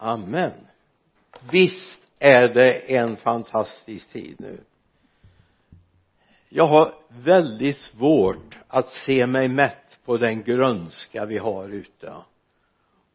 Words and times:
amen. 0.00 0.66
Visst 1.50 2.00
är 2.18 2.48
det 2.48 2.94
en 2.96 3.16
fantastisk 3.16 4.12
tid 4.12 4.36
nu. 4.38 4.60
Jag 6.48 6.66
har 6.66 6.94
väldigt 7.08 7.78
svårt 7.78 8.58
att 8.68 8.88
se 8.88 9.26
mig 9.26 9.48
mätt 9.48 9.98
på 10.04 10.16
den 10.16 10.42
grönska 10.42 11.24
vi 11.24 11.38
har 11.38 11.68
ute. 11.68 12.14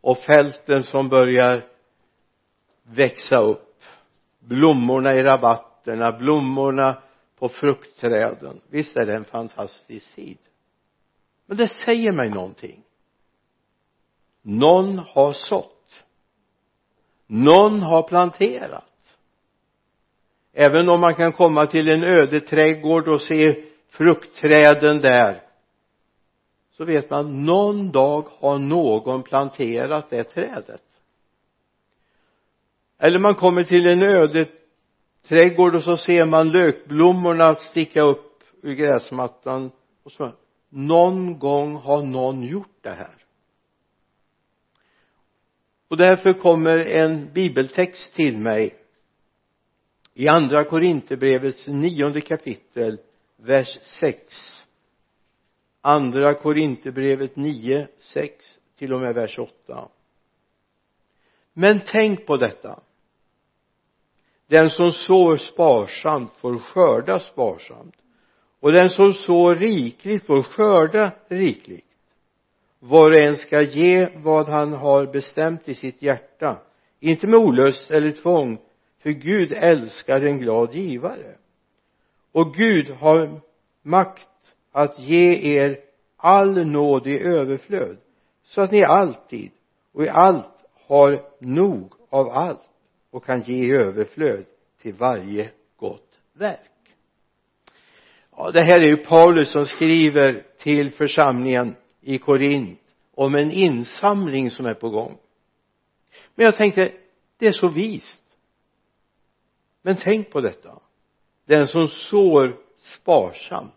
Och 0.01 0.17
fälten 0.17 0.83
som 0.83 1.09
börjar 1.09 1.67
växa 2.83 3.37
upp. 3.37 3.83
Blommorna 4.39 5.15
i 5.15 5.23
rabatterna 5.23 6.11
blommorna 6.11 7.01
på 7.39 7.49
fruktträden. 7.49 8.61
Visst 8.69 8.97
är 8.97 9.05
det 9.05 9.15
en 9.15 9.25
fantastisk 9.25 10.15
tid. 10.15 10.37
Men 11.45 11.57
det 11.57 11.67
säger 11.67 12.11
mig 12.11 12.29
någonting. 12.29 12.83
Någon 14.41 14.99
har 14.99 15.31
sått 15.33 15.74
någon 17.27 17.81
har 17.81 18.03
planterat. 18.03 19.17
Även 20.53 20.89
om 20.89 21.01
man 21.01 21.15
kan 21.15 21.31
komma 21.31 21.65
till 21.65 21.89
en 21.89 22.03
öde 22.03 22.39
trädgård 22.39 23.07
och 23.07 23.21
se 23.21 23.63
fruktträden 23.89 25.01
där 25.01 25.41
så 26.71 26.85
vet 26.85 27.09
man 27.09 27.45
någon 27.45 27.91
dag 27.91 28.27
har 28.39 28.57
någon 28.57 29.23
planterat 29.23 30.09
det 30.09 30.23
trädet. 30.23 30.83
Eller 32.97 33.19
man 33.19 33.35
kommer 33.35 33.63
till 33.63 33.87
en 33.87 34.03
öde 34.03 34.47
trädgård 35.27 35.75
och 35.75 35.83
så 35.83 35.97
ser 35.97 36.25
man 36.25 36.49
lökblommorna 36.49 37.55
sticka 37.55 38.01
upp 38.01 38.43
ur 38.61 38.73
gräsmattan 38.73 39.71
och 40.03 40.11
så 40.11 40.31
någon 40.69 41.39
gång 41.39 41.75
har 41.75 42.01
någon 42.01 42.43
gjort 42.43 42.77
det 42.81 42.93
här 42.93 43.24
och 45.87 45.97
därför 45.97 46.33
kommer 46.33 46.77
en 46.77 47.33
bibeltext 47.33 48.13
till 48.13 48.37
mig 48.37 48.75
i 50.13 50.27
andra 50.27 50.63
korinterbrevets 50.63 51.67
nionde 51.67 52.21
kapitel 52.21 52.99
vers 53.37 53.79
6 53.81 54.63
andra 55.81 56.33
korinterbrevet 56.33 57.35
9 57.35 57.87
6 57.97 58.59
till 58.77 58.93
och 58.93 59.01
med 59.01 59.15
vers 59.15 59.39
8 59.39 59.89
men 61.57 61.81
tänk 61.85 62.25
på 62.25 62.37
detta. 62.37 62.79
Den 64.47 64.69
som 64.69 64.91
sår 64.91 65.37
sparsamt 65.37 66.33
får 66.33 66.59
skörda 66.59 67.19
sparsamt. 67.19 67.95
Och 68.59 68.71
den 68.71 68.89
som 68.89 69.13
sår 69.13 69.55
rikligt 69.55 70.25
får 70.25 70.43
skörda 70.43 71.11
rikligt 71.27 71.84
var 72.79 73.11
och 73.11 73.17
en 73.17 73.35
ska 73.35 73.61
ge 73.61 74.09
vad 74.15 74.47
han 74.47 74.73
har 74.73 75.05
bestämt 75.05 75.69
i 75.69 75.75
sitt 75.75 76.01
hjärta. 76.01 76.57
Inte 76.99 77.27
med 77.27 77.39
olust 77.39 77.91
eller 77.91 78.11
tvång 78.11 78.57
för 78.99 79.09
Gud 79.09 79.51
älskar 79.51 80.21
en 80.21 80.39
glad 80.39 80.73
givare. 80.73 81.35
Och 82.31 82.53
Gud 82.53 82.89
har 82.89 83.41
makt 83.81 84.27
att 84.71 84.99
ge 84.99 85.57
er 85.57 85.79
all 86.17 86.67
nåd 86.67 87.07
i 87.07 87.19
överflöd 87.19 87.97
så 88.43 88.61
att 88.61 88.71
ni 88.71 88.83
alltid 88.83 89.51
och 89.93 90.03
i 90.03 90.09
allt 90.09 90.65
har 90.87 91.19
nog 91.39 91.93
av 92.09 92.29
allt 92.29 92.69
och 93.11 93.25
kan 93.25 93.41
ge 93.41 93.65
i 93.65 93.71
överflöd 93.71 94.45
till 94.81 94.93
varje 94.93 95.49
gott 95.77 96.19
verk. 96.33 96.59
Ja 98.37 98.51
det 98.51 98.61
här 98.61 98.79
är 98.79 98.87
ju 98.87 98.97
Paulus 98.97 99.51
som 99.51 99.65
skriver 99.65 100.43
till 100.57 100.91
församlingen 100.91 101.75
i 102.05 102.17
Korint 102.17 102.79
om 103.11 103.35
en 103.35 103.51
insamling 103.51 104.51
som 104.51 104.65
är 104.65 104.73
på 104.73 104.89
gång. 104.89 105.17
Men 106.35 106.45
jag 106.45 106.55
tänkte 106.55 106.93
det 107.37 107.47
är 107.47 107.51
så 107.51 107.69
vist. 107.69 108.23
Men 109.81 109.95
tänk 109.99 110.29
på 110.29 110.41
detta. 110.41 110.79
Den 111.45 111.67
som 111.67 111.87
sår 111.87 112.57
sparsamt 112.77 113.73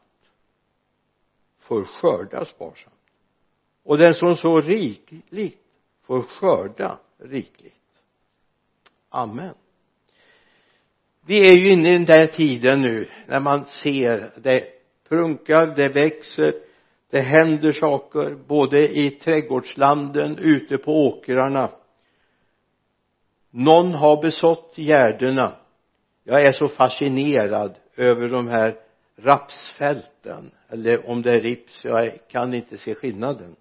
får 1.58 1.84
skörda 1.84 2.44
sparsamt. 2.44 2.94
Och 3.82 3.98
den 3.98 4.14
som 4.14 4.36
sår 4.36 4.62
rikligt 4.62 5.62
får 6.02 6.22
skörda 6.22 6.98
rikligt. 7.18 7.74
Amen. 9.08 9.54
Vi 11.26 11.48
är 11.48 11.52
ju 11.52 11.70
inne 11.70 11.88
i 11.88 11.92
den 11.92 12.04
där 12.04 12.26
tiden 12.26 12.82
nu 12.82 13.08
när 13.26 13.40
man 13.40 13.64
ser 13.64 14.32
det 14.36 14.68
prunkar, 15.08 15.66
det 15.76 15.88
växer 15.88 16.67
det 17.10 17.20
händer 17.20 17.72
saker 17.72 18.38
både 18.46 18.98
i 18.98 19.10
trädgårdslanden, 19.10 20.38
ute 20.38 20.78
på 20.78 21.06
åkrarna. 21.06 21.70
Någon 23.50 23.94
har 23.94 24.22
besått 24.22 24.72
gärdena. 24.76 25.52
Jag 26.24 26.42
är 26.42 26.52
så 26.52 26.68
fascinerad 26.68 27.74
över 27.96 28.28
de 28.28 28.48
här 28.48 28.76
rapsfälten 29.16 30.50
eller 30.68 31.10
om 31.10 31.22
det 31.22 31.30
är 31.30 31.40
rips, 31.40 31.84
jag 31.84 32.18
kan 32.28 32.54
inte 32.54 32.78
se 32.78 32.94
skillnaden. 32.94 33.56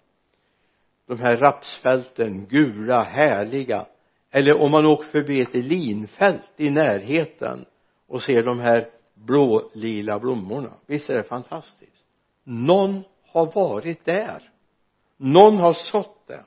De 1.06 1.18
här 1.18 1.36
rapsfälten, 1.36 2.46
gula, 2.46 3.02
härliga. 3.02 3.86
Eller 4.30 4.62
om 4.62 4.70
man 4.70 4.86
åker 4.86 5.04
förbi 5.08 5.40
ett 5.40 5.54
linfält 5.54 6.50
i 6.56 6.70
närheten 6.70 7.64
och 8.06 8.22
ser 8.22 8.42
de 8.42 8.58
här 8.60 8.90
blå 9.14 9.70
lila 9.74 10.18
blommorna. 10.18 10.72
Visst 10.86 11.10
är 11.10 11.14
det 11.14 11.22
fantastiskt? 11.22 12.04
Någon 12.44 13.04
har 13.30 13.52
varit 13.52 14.04
där. 14.04 14.50
Någon 15.16 15.56
har 15.56 15.72
sått 15.72 16.26
det. 16.26 16.44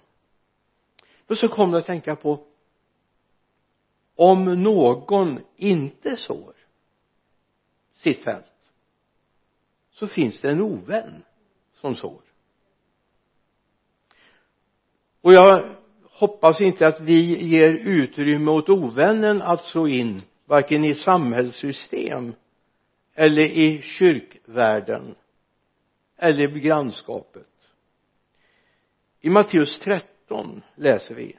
Och 1.27 1.37
så 1.37 1.47
kommer 1.47 1.73
jag 1.73 1.79
att 1.79 1.85
tänka 1.85 2.15
på 2.15 2.45
om 4.15 4.45
någon 4.45 5.39
inte 5.55 6.17
sår 6.17 6.53
sitt 7.95 8.23
fält 8.23 8.45
så 9.91 10.07
finns 10.07 10.41
det 10.41 10.49
en 10.49 10.61
ovän 10.61 11.23
som 11.73 11.95
sår. 11.95 12.21
Och 15.21 15.33
jag 15.33 15.75
hoppas 16.03 16.61
inte 16.61 16.87
att 16.87 16.99
vi 16.99 17.47
ger 17.47 17.73
utrymme 17.73 18.51
åt 18.51 18.69
ovännen 18.69 19.41
att 19.41 19.63
så 19.63 19.87
in 19.87 20.21
varken 20.45 20.83
i 20.83 20.95
samhällssystem 20.95 22.35
eller 23.13 23.41
i 23.41 23.81
kyrkvärlden 23.81 25.15
eller 26.21 26.57
i 26.57 26.59
grannskapet. 26.59 27.47
I 29.21 29.29
Matteus 29.29 29.79
13 29.79 30.61
läser 30.75 31.15
vi 31.15 31.37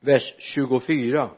vers 0.00 0.34
24 0.38 1.30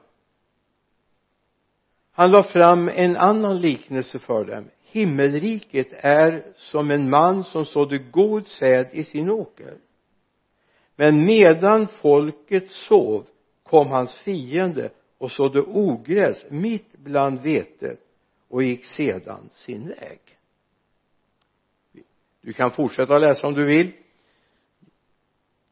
han 2.18 2.30
la 2.30 2.42
fram 2.42 2.88
en 2.88 3.16
annan 3.16 3.60
liknelse 3.60 4.18
för 4.18 4.44
dem. 4.44 4.64
Himmelriket 4.82 5.88
är 5.92 6.52
som 6.56 6.90
en 6.90 7.10
man 7.10 7.44
som 7.44 7.64
sådde 7.64 7.98
god 7.98 8.46
säd 8.46 8.88
i 8.92 9.04
sin 9.04 9.30
åker. 9.30 9.76
Men 10.96 11.24
medan 11.24 11.86
folket 11.86 12.70
sov 12.70 13.26
kom 13.62 13.86
hans 13.86 14.14
fiende 14.14 14.90
och 15.18 15.30
sådde 15.30 15.60
ogräs 15.60 16.44
mitt 16.50 16.92
bland 16.92 17.40
vetet 17.40 18.00
och 18.48 18.62
gick 18.62 18.84
sedan 18.84 19.50
sin 19.52 19.88
väg 19.88 20.20
du 22.48 22.54
kan 22.54 22.70
fortsätta 22.70 23.18
läsa 23.18 23.46
om 23.46 23.54
du 23.54 23.64
vill. 23.64 23.92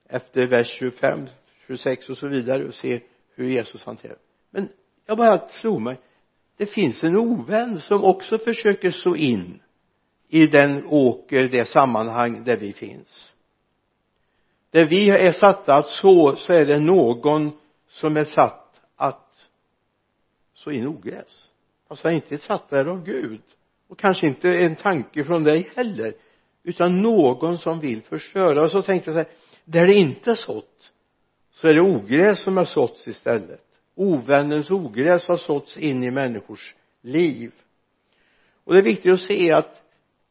Efter 0.09 0.47
vers 0.47 0.69
25 0.69 1.27
26 1.67 2.09
och 2.09 2.19
så 2.19 2.29
vidare 2.29 2.65
och 2.65 2.75
se 2.75 3.01
hur 3.35 3.49
Jesus 3.49 3.85
hanterar. 3.85 4.19
Men 4.51 4.69
jag 5.07 5.19
bara 5.19 5.49
slog 5.49 5.81
mig 5.81 6.01
det 6.57 6.67
finns 6.67 7.05
en 7.05 7.17
ovän 7.17 7.81
som 7.81 8.05
också 8.05 8.39
försöker 8.39 8.91
så 8.91 9.17
in 9.17 9.63
i 10.29 10.47
den 10.47 10.87
åker, 10.87 11.47
det 11.47 11.65
sammanhang 11.65 12.45
där 12.45 12.57
vi 12.57 12.73
finns. 12.73 13.33
Där 14.71 14.87
vi 14.87 15.11
är 15.11 15.33
satta 15.33 15.75
att 15.75 15.89
så, 15.89 16.37
så 16.37 16.53
är 16.53 16.67
det 16.67 16.79
någon 16.79 17.59
som 17.89 18.17
är 18.17 18.25
satt 18.25 18.81
att 18.97 19.49
så 20.55 20.71
in 20.71 20.87
ogräs. 20.87 21.51
Fast 21.89 22.05
han 22.05 22.13
inte 22.13 22.35
är 22.35 22.39
satt 22.39 22.71
där 22.71 22.87
av 22.87 23.05
Gud. 23.05 23.43
Och 23.89 23.99
kanske 23.99 24.27
inte 24.27 24.59
en 24.59 24.77
tanke 24.77 25.25
från 25.25 25.45
dig 25.45 25.71
heller 25.77 26.15
utan 26.67 27.03
någon 27.03 27.59
som 27.59 27.81
vill 27.81 28.03
förstöra. 28.03 28.63
Och 28.63 28.71
så 28.71 28.83
tänkte 28.83 29.11
jag 29.11 29.15
så 29.15 29.19
här 29.19 29.29
där 29.65 29.87
det 29.87 29.95
inte 29.95 30.31
är 30.31 30.35
sått. 30.35 30.93
Så 31.51 31.69
är 31.69 31.75
det 31.75 31.81
ogräs 31.81 32.43
som 32.43 32.57
har 32.57 32.65
såtts 32.65 33.09
istället. 33.09 33.65
Ovännens 33.95 34.71
ogräs 34.71 35.29
har 35.29 35.37
såtts 35.37 35.77
in 35.77 36.05
i 36.05 36.11
människors 36.11 36.75
liv. 37.01 37.53
Och 38.65 38.73
det 38.73 38.79
är 38.79 38.83
viktigt 38.83 39.13
att 39.13 39.21
se 39.21 39.53
att 39.53 39.83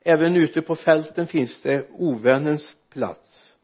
även 0.02 0.36
ute 0.36 0.62
på 0.62 0.76
fälten 0.76 1.28
finns 1.28 1.62
det 1.62 1.88
ovännens 1.92 2.76
plats. 2.94 3.56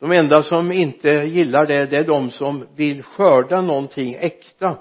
De 0.00 0.12
enda 0.12 0.42
som 0.42 0.72
inte 0.72 1.08
gillar 1.10 1.66
det 1.66 1.86
det 1.86 1.96
är 1.96 2.04
de 2.04 2.30
som 2.30 2.66
vill 2.76 3.02
skörda 3.02 3.60
någonting 3.60 4.14
äkta 4.14 4.78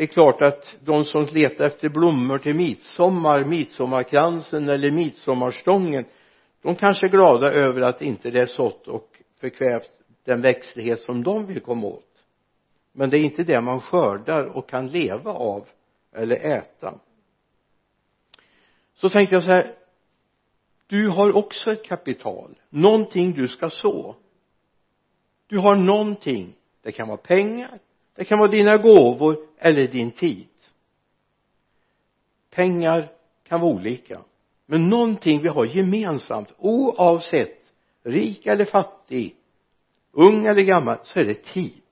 det 0.00 0.04
är 0.04 0.08
klart 0.08 0.42
att 0.42 0.76
de 0.84 1.04
som 1.04 1.24
letar 1.32 1.64
efter 1.64 1.88
blommor 1.88 2.38
till 2.38 2.54
midsommar, 2.54 3.44
midsommarkransen 3.44 4.68
eller 4.68 4.90
midsommarstången 4.90 6.04
de 6.62 6.74
kanske 6.74 7.06
är 7.06 7.10
glada 7.10 7.52
över 7.52 7.80
att 7.80 8.02
inte 8.02 8.30
det 8.30 8.40
är 8.40 8.46
sått 8.46 8.88
och 8.88 9.20
förkvävt 9.40 9.90
den 10.24 10.42
växtlighet 10.42 11.00
som 11.00 11.22
de 11.22 11.46
vill 11.46 11.60
komma 11.60 11.86
åt. 11.86 12.24
Men 12.92 13.10
det 13.10 13.18
är 13.18 13.22
inte 13.22 13.42
det 13.42 13.60
man 13.60 13.80
skördar 13.80 14.44
och 14.44 14.68
kan 14.68 14.88
leva 14.88 15.32
av 15.32 15.68
eller 16.12 16.36
äta. 16.36 16.94
Så 18.94 19.08
tänkte 19.08 19.34
jag 19.34 19.44
så 19.44 19.50
här 19.50 19.74
du 20.86 21.08
har 21.08 21.36
också 21.36 21.72
ett 21.72 21.84
kapital 21.84 22.58
någonting 22.68 23.32
du 23.32 23.48
ska 23.48 23.70
så. 23.70 24.16
Du 25.46 25.58
har 25.58 25.76
någonting. 25.76 26.54
Det 26.82 26.92
kan 26.92 27.08
vara 27.08 27.18
pengar 27.18 27.78
det 28.20 28.24
kan 28.24 28.38
vara 28.38 28.50
dina 28.50 28.76
gåvor 28.76 29.46
eller 29.58 29.88
din 29.88 30.10
tid. 30.10 30.48
Pengar 32.50 33.12
kan 33.48 33.60
vara 33.60 33.72
olika 33.72 34.20
men 34.66 34.88
någonting 34.88 35.42
vi 35.42 35.48
har 35.48 35.64
gemensamt 35.64 36.48
oavsett 36.58 37.72
rik 38.02 38.46
eller 38.46 38.64
fattig 38.64 39.36
ung 40.12 40.46
eller 40.46 40.62
gammal 40.62 40.96
så 41.02 41.20
är 41.20 41.24
det 41.24 41.42
tid. 41.42 41.82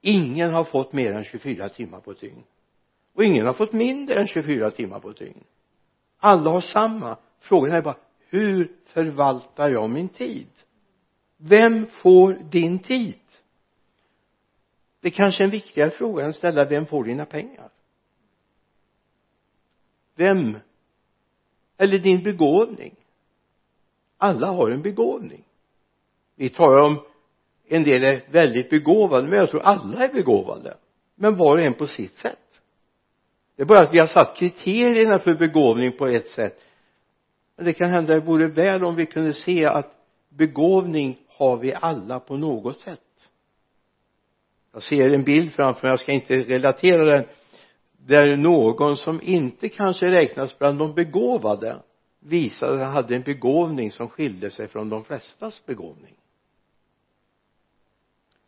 Ingen 0.00 0.50
har 0.50 0.64
fått 0.64 0.92
mer 0.92 1.12
än 1.12 1.24
24 1.24 1.68
timmar 1.68 2.00
på 2.00 2.10
ett 2.10 2.20
dygn. 2.20 2.44
Och 3.14 3.24
ingen 3.24 3.46
har 3.46 3.54
fått 3.54 3.72
mindre 3.72 4.20
än 4.20 4.26
24 4.26 4.70
timmar 4.70 5.00
på 5.00 5.10
ett 5.10 5.18
dygn. 5.18 5.44
Alla 6.18 6.50
har 6.50 6.60
samma. 6.60 7.16
Frågan 7.38 7.72
är 7.72 7.82
bara 7.82 7.96
hur 8.28 8.72
förvaltar 8.86 9.68
jag 9.68 9.90
min 9.90 10.08
tid? 10.08 10.48
Vem 11.36 11.86
får 11.86 12.32
din 12.50 12.78
tid? 12.78 13.18
Det 15.04 15.10
kanske 15.10 15.42
är 15.42 15.44
en 15.44 15.50
viktigare 15.50 15.90
fråga 15.90 16.24
än 16.24 16.30
att 16.30 16.36
ställa 16.36 16.64
vem 16.64 16.86
får 16.86 17.04
dina 17.04 17.26
pengar? 17.26 17.68
Vem? 20.16 20.56
Eller 21.76 21.98
din 21.98 22.22
begåvning? 22.22 22.94
Alla 24.18 24.46
har 24.46 24.70
en 24.70 24.82
begåvning. 24.82 25.44
Vi 26.36 26.48
talar 26.48 26.82
om 26.82 27.00
en 27.68 27.82
del 27.82 28.04
är 28.04 28.24
väldigt 28.30 28.70
begåvade 28.70 29.28
men 29.28 29.38
jag 29.38 29.50
tror 29.50 29.60
alla 29.62 30.04
är 30.04 30.12
begåvade. 30.12 30.76
Men 31.14 31.36
var 31.36 31.56
och 31.56 31.62
en 31.62 31.74
på 31.74 31.86
sitt 31.86 32.16
sätt. 32.16 32.60
Det 33.56 33.62
är 33.62 33.66
bara 33.66 33.82
att 33.82 33.94
vi 33.94 33.98
har 33.98 34.06
satt 34.06 34.36
kriterierna 34.36 35.18
för 35.18 35.34
begåvning 35.34 35.92
på 35.92 36.06
ett 36.06 36.28
sätt. 36.28 36.60
Men 37.56 37.64
det 37.64 37.72
kan 37.72 37.90
hända 37.90 38.14
det 38.14 38.20
vore 38.20 38.46
väl 38.46 38.84
om 38.84 38.94
vi 38.96 39.06
kunde 39.06 39.32
se 39.32 39.64
att 39.64 39.94
begåvning 40.28 41.18
har 41.28 41.56
vi 41.56 41.74
alla 41.74 42.20
på 42.20 42.36
något 42.36 42.78
sätt 42.78 43.00
jag 44.74 44.82
ser 44.82 45.10
en 45.10 45.24
bild 45.24 45.52
framför 45.52 45.82
mig 45.82 45.92
jag 45.92 46.00
ska 46.00 46.12
inte 46.12 46.36
relatera 46.36 47.04
den 47.04 47.24
där 47.96 48.36
någon 48.36 48.96
som 48.96 49.22
inte 49.22 49.68
kanske 49.68 50.10
räknas 50.10 50.58
bland 50.58 50.78
de 50.78 50.94
begåvade 50.94 51.82
visade 52.20 52.72
att 52.72 52.80
han 52.80 52.92
hade 52.92 53.16
en 53.16 53.22
begåvning 53.22 53.90
som 53.90 54.08
skilde 54.08 54.50
sig 54.50 54.68
från 54.68 54.88
de 54.88 55.04
flestas 55.04 55.66
begåvning. 55.66 56.14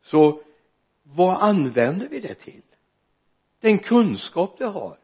Så 0.03 0.41
vad 1.03 1.37
använder 1.43 2.09
vi 2.09 2.21
det 2.21 2.35
till? 2.35 2.63
Den 3.61 3.79
kunskap 3.79 4.59
du 4.59 4.65
har. 4.65 4.99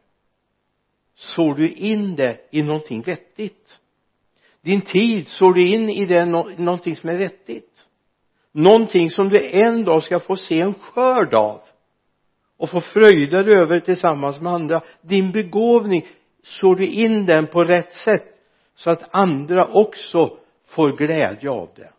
Sår 1.15 1.55
du 1.55 1.69
in 1.69 2.15
det 2.15 2.47
i 2.51 2.61
någonting 2.61 3.01
vettigt? 3.01 3.79
Din 4.61 4.81
tid 4.81 5.27
sår 5.27 5.53
du 5.53 5.67
in 5.67 5.89
i 5.89 6.05
det 6.05 6.25
någonting 6.25 6.95
som 6.95 7.09
är 7.09 7.17
vettigt? 7.17 7.87
Någonting 8.53 9.09
som 9.09 9.29
du 9.29 9.49
en 9.49 9.83
dag 9.83 10.03
ska 10.03 10.19
få 10.19 10.35
se 10.35 10.59
en 10.59 10.73
skörd 10.73 11.33
av. 11.33 11.61
Och 12.57 12.69
få 12.69 12.81
fröjda 12.81 13.43
dig 13.43 13.55
över 13.55 13.79
tillsammans 13.79 14.41
med 14.41 14.53
andra. 14.53 14.81
Din 15.01 15.31
begåvning 15.31 16.07
sår 16.43 16.75
du 16.75 16.87
in 16.87 17.25
den 17.25 17.47
på 17.47 17.63
rätt 17.63 17.93
sätt 17.93 18.25
så 18.75 18.89
att 18.89 19.15
andra 19.15 19.67
också 19.67 20.37
får 20.65 20.97
glädje 20.97 21.49
av 21.49 21.69
det. 21.75 21.91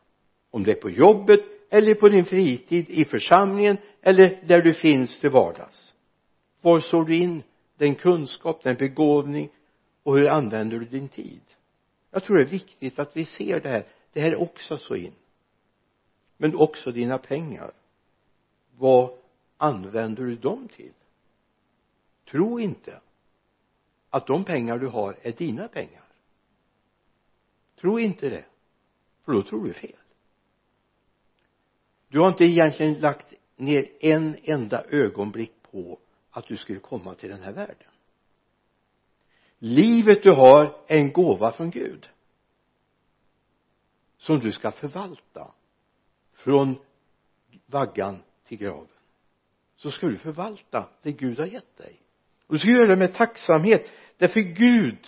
Om 0.50 0.64
det 0.64 0.70
är 0.70 0.80
på 0.80 0.90
jobbet 0.90 1.40
eller 1.70 1.94
på 1.94 2.08
din 2.08 2.24
fritid 2.24 2.90
i 2.90 3.04
församlingen 3.04 3.76
eller 4.02 4.40
där 4.46 4.62
du 4.62 4.74
finns 4.74 5.20
till 5.20 5.30
vardags. 5.30 5.92
Var 6.60 6.80
sår 6.80 7.04
du 7.04 7.16
in 7.16 7.42
den 7.78 7.94
kunskap, 7.94 8.62
den 8.62 8.76
begåvning 8.76 9.48
och 10.02 10.18
hur 10.18 10.28
använder 10.28 10.78
du 10.78 10.84
din 10.84 11.08
tid? 11.08 11.40
Jag 12.10 12.24
tror 12.24 12.36
det 12.36 12.42
är 12.42 12.48
viktigt 12.48 12.98
att 12.98 13.16
vi 13.16 13.24
ser 13.24 13.60
det 13.60 13.68
här. 13.68 13.86
Det 14.12 14.20
här 14.20 14.32
är 14.32 14.42
också 14.42 14.76
så 14.76 14.96
in 14.96 15.12
men 16.36 16.56
också 16.56 16.92
dina 16.92 17.18
pengar. 17.18 17.72
Vad 18.78 19.18
använder 19.56 20.24
du 20.24 20.36
dem 20.36 20.68
till? 20.68 20.92
Tro 22.24 22.60
inte 22.60 23.00
att 24.10 24.26
de 24.26 24.44
pengar 24.44 24.78
du 24.78 24.86
har 24.86 25.16
är 25.22 25.32
dina 25.32 25.68
pengar. 25.68 26.04
Tro 27.76 27.98
inte 27.98 28.28
det 28.28 28.44
för 29.24 29.32
då 29.32 29.42
tror 29.42 29.64
du 29.64 29.72
fel. 29.72 29.96
Du 32.08 32.20
har 32.20 32.28
inte 32.28 32.44
egentligen 32.44 33.00
lagt 33.00 33.32
ner 33.56 33.88
en 34.00 34.36
enda 34.42 34.84
ögonblick 34.84 35.52
på 35.70 35.98
att 36.30 36.46
du 36.46 36.56
skulle 36.56 36.80
komma 36.80 37.14
till 37.14 37.30
den 37.30 37.42
här 37.42 37.52
världen. 37.52 37.88
Livet 39.58 40.22
du 40.22 40.30
har 40.30 40.64
är 40.86 40.98
en 40.98 41.12
gåva 41.12 41.52
från 41.52 41.70
Gud 41.70 42.08
som 44.16 44.40
du 44.40 44.52
ska 44.52 44.70
förvalta 44.70 45.52
från 46.44 46.76
vaggan 47.66 48.22
till 48.48 48.58
graven. 48.58 48.88
Så 49.76 49.90
ska 49.90 50.06
du 50.06 50.16
förvalta 50.16 50.88
det 51.02 51.12
Gud 51.12 51.38
har 51.38 51.46
gett 51.46 51.76
dig. 51.76 52.00
Och 52.46 52.54
du 52.54 52.58
ska 52.58 52.70
göra 52.70 52.86
det 52.86 52.96
med 52.96 53.14
tacksamhet 53.14 53.90
därför 54.18 54.40
Gud 54.40 54.98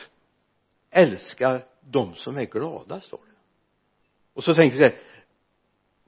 älskar 0.90 1.64
de 1.80 2.14
som 2.14 2.38
är 2.38 2.44
glada 2.44 3.00
står 3.00 3.18
det. 3.18 3.36
Och 4.34 4.44
så 4.44 4.54
tänker 4.54 4.78
jag 4.78 4.92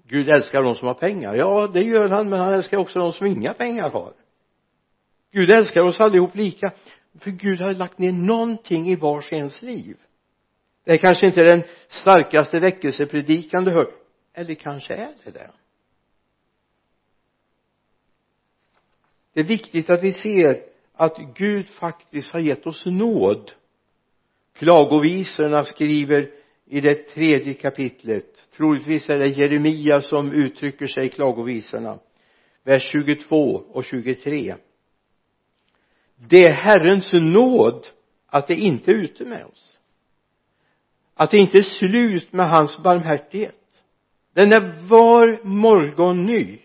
Gud 0.04 0.28
älskar 0.28 0.62
de 0.62 0.74
som 0.74 0.88
har 0.88 0.94
pengar. 0.94 1.34
Ja 1.34 1.66
det 1.66 1.82
gör 1.82 2.08
han 2.08 2.28
men 2.28 2.40
han 2.40 2.54
älskar 2.54 2.78
också 2.78 2.98
de 2.98 3.12
som 3.12 3.26
inga 3.26 3.54
pengar 3.54 3.90
har. 3.90 4.12
Gud 5.30 5.50
älskar 5.50 5.82
oss 5.82 6.00
allihop 6.00 6.34
lika 6.34 6.72
för 7.20 7.30
Gud 7.30 7.60
har 7.60 7.74
lagt 7.74 7.98
ner 7.98 8.12
någonting 8.12 8.88
i 8.88 8.96
vars 8.96 9.32
ens 9.32 9.62
liv. 9.62 9.96
Det 10.84 10.92
är 10.92 10.98
kanske 10.98 11.26
inte 11.26 11.42
den 11.42 11.62
starkaste 11.88 12.58
väckelsepredikan 12.58 13.64
du 13.64 13.70
hört 13.70 14.07
eller 14.38 14.54
kanske 14.54 14.94
är 14.94 15.14
det 15.24 15.30
det. 15.30 15.50
Det 19.32 19.40
är 19.40 19.44
viktigt 19.44 19.90
att 19.90 20.02
vi 20.02 20.12
ser 20.12 20.62
att 20.94 21.16
Gud 21.34 21.68
faktiskt 21.68 22.32
har 22.32 22.40
gett 22.40 22.66
oss 22.66 22.86
nåd. 22.86 23.52
Klagovisorna 24.52 25.64
skriver 25.64 26.30
i 26.64 26.80
det 26.80 27.08
tredje 27.08 27.54
kapitlet. 27.54 28.50
Troligtvis 28.56 29.10
är 29.10 29.18
det 29.18 29.28
Jeremia 29.28 30.00
som 30.00 30.32
uttrycker 30.32 30.86
sig 30.86 31.06
i 31.06 31.08
klagovisorna. 31.08 31.98
Vers 32.62 32.82
22 32.92 33.36
och 33.54 33.84
23 33.84 34.56
det 36.18 36.44
är 36.44 36.52
Herrens 36.52 37.12
nåd 37.12 37.86
att 38.26 38.46
det 38.46 38.54
inte 38.54 38.90
är 38.90 38.94
ute 38.94 39.24
med 39.24 39.44
oss. 39.44 39.78
Att 41.14 41.30
det 41.30 41.38
inte 41.38 41.58
är 41.58 41.62
slut 41.62 42.32
med 42.32 42.48
hans 42.48 42.78
barmhärtighet 42.78 43.54
den 44.38 44.52
är 44.52 44.88
var 44.88 45.40
morgon 45.42 46.26
ny 46.26 46.58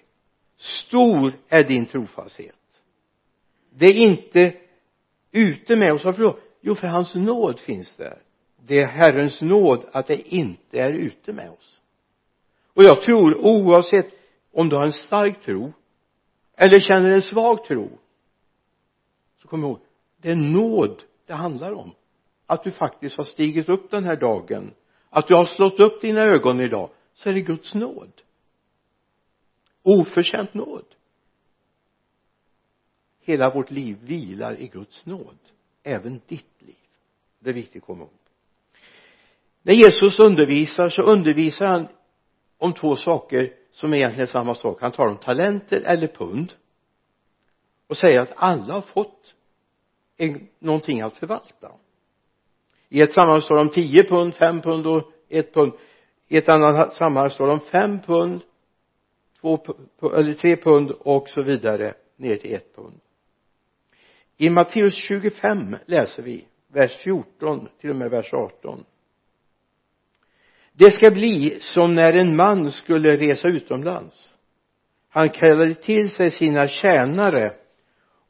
stor 0.58 1.34
är 1.50 1.64
din 1.64 1.86
trofasthet. 1.86 2.56
Det 3.70 3.86
är 3.86 3.94
inte 3.94 4.56
ute 5.32 5.76
med 5.76 5.94
oss. 5.94 6.06
Varför 6.06 6.24
då? 6.24 6.38
Jo 6.62 6.76
för 6.76 6.88
hans 6.88 7.16
nåd 7.16 7.60
finns 7.60 7.96
där. 7.96 8.22
Det 8.66 8.80
är 8.80 8.88
Herrens 8.88 9.42
nåd 9.42 9.86
att 9.92 10.08
det 10.08 10.34
inte 10.36 10.80
är 10.80 10.92
ute 10.92 11.34
med 11.34 11.50
oss. 11.50 11.80
Och 12.74 12.84
jag 12.84 13.02
tror 13.02 13.38
oavsett 13.38 14.10
om 14.52 14.70
du 14.70 14.76
har 14.76 14.86
en 14.86 14.92
stark 14.92 15.42
tro 15.46 15.74
eller 16.58 16.80
känner 16.80 17.12
en 17.12 17.22
svag 17.22 17.66
tro 17.66 17.90
så 19.42 19.48
kom 19.48 19.64
ihåg 19.64 19.80
det 20.18 20.32
är 20.32 20.36
nåd 20.36 21.04
det 21.28 21.34
handlar 21.34 21.74
om. 21.74 21.92
Att 22.46 22.64
du 22.64 22.72
faktiskt 22.72 23.18
har 23.18 23.24
stigit 23.24 23.70
upp 23.70 23.92
den 23.92 24.04
här 24.04 24.16
dagen. 24.16 24.74
Att 25.10 25.28
du 25.28 25.36
har 25.36 25.46
slått 25.46 25.80
upp 25.80 26.02
dina 26.02 26.22
ögon 26.22 26.60
idag 26.60 26.90
så 27.14 27.30
är 27.30 27.34
det 27.34 27.42
Guds 27.42 27.74
nåd. 27.74 28.22
Oförtjänt 29.82 30.54
nåd. 30.54 30.86
Hela 33.22 33.54
vårt 33.54 33.72
liv 33.72 33.98
vilar 34.02 34.60
i 34.60 34.68
Guds 34.68 35.06
nåd. 35.06 35.38
Även 35.84 36.22
ditt 36.28 36.62
liv. 36.62 36.76
Det 37.40 37.50
är 37.50 37.54
viktigt 37.54 37.84
att 37.84 37.88
komma 37.88 38.04
ihåg. 38.04 38.10
När 39.62 39.74
Jesus 39.74 40.20
undervisar 40.20 40.90
så 40.90 41.02
undervisar 41.02 41.66
han 41.66 41.88
om 42.58 42.74
två 42.74 42.96
saker 42.96 43.54
som 43.72 43.94
egentligen 43.94 44.22
är 44.22 44.32
samma 44.32 44.56
sak. 44.56 44.82
Han 44.82 44.92
talar 44.92 45.12
om 45.12 45.18
talenter 45.18 45.82
eller 45.82 46.08
pund 46.08 46.54
och 47.88 47.98
säger 47.98 48.20
att 48.20 48.34
alla 48.36 48.74
har 48.74 48.82
fått 48.82 49.36
en, 50.18 50.48
någonting 50.60 51.02
att 51.02 51.18
förvalta. 51.18 51.72
I 52.90 53.02
ett 53.02 53.14
sammanhang 53.14 53.42
står 53.42 53.56
det 53.56 53.62
om 53.62 53.70
tio 53.70 54.04
pund, 54.04 54.36
fem 54.36 54.62
pund 54.62 54.88
och 54.88 55.12
ett 55.30 55.54
pund 55.54 55.74
i 56.34 56.38
ett 56.38 56.50
annat 56.50 56.94
sammanhang 56.94 57.30
står 57.30 57.48
det 57.48 57.54
om 57.54 57.60
fem 57.60 58.00
pund 58.00 58.42
två 59.42 59.60
eller 60.16 60.34
tre 60.34 60.56
pund 60.56 60.92
och 60.92 61.30
så 61.30 61.42
vidare 61.42 61.94
ner 62.18 62.36
till 62.36 62.54
ett 62.54 62.76
pund. 62.76 63.00
I 64.38 64.50
Matteus 64.50 64.96
25 64.96 65.76
läser 65.86 66.24
vi 66.24 66.46
vers 66.68 66.98
14 66.98 67.68
till 67.80 67.90
och 67.90 67.96
med 67.96 68.10
vers 68.10 68.34
18 68.34 68.86
det 70.72 70.92
ska 70.92 71.12
bli 71.12 71.58
som 71.62 71.96
när 71.96 72.14
en 72.14 72.36
man 72.36 72.72
skulle 72.72 73.16
resa 73.16 73.48
utomlands. 73.48 74.38
Han 75.10 75.30
kallade 75.30 75.74
till 75.74 76.10
sig 76.10 76.32
sina 76.32 76.68
tjänare 76.68 77.54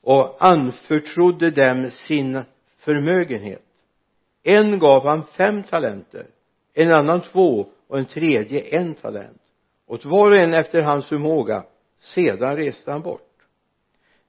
och 0.02 0.46
anförtrodde 0.46 1.52
dem 1.52 1.92
sin 1.92 2.44
förmögenhet. 2.78 3.66
En 4.44 4.80
gav 4.80 5.06
han 5.06 5.26
fem 5.26 5.64
talenter 5.64 6.28
en 6.74 6.92
annan 6.92 7.22
två 7.22 7.68
och 7.88 7.98
en 7.98 8.06
tredje 8.06 8.60
en 8.62 8.96
talent. 8.96 9.42
Åt 9.88 10.06
var 10.06 10.32
och 10.32 10.38
en 10.38 10.54
efter 10.54 10.82
hans 10.82 11.08
förmåga 11.08 11.64
sedan 12.00 12.56
reste 12.56 12.92
han 12.92 13.02
bort. 13.02 13.30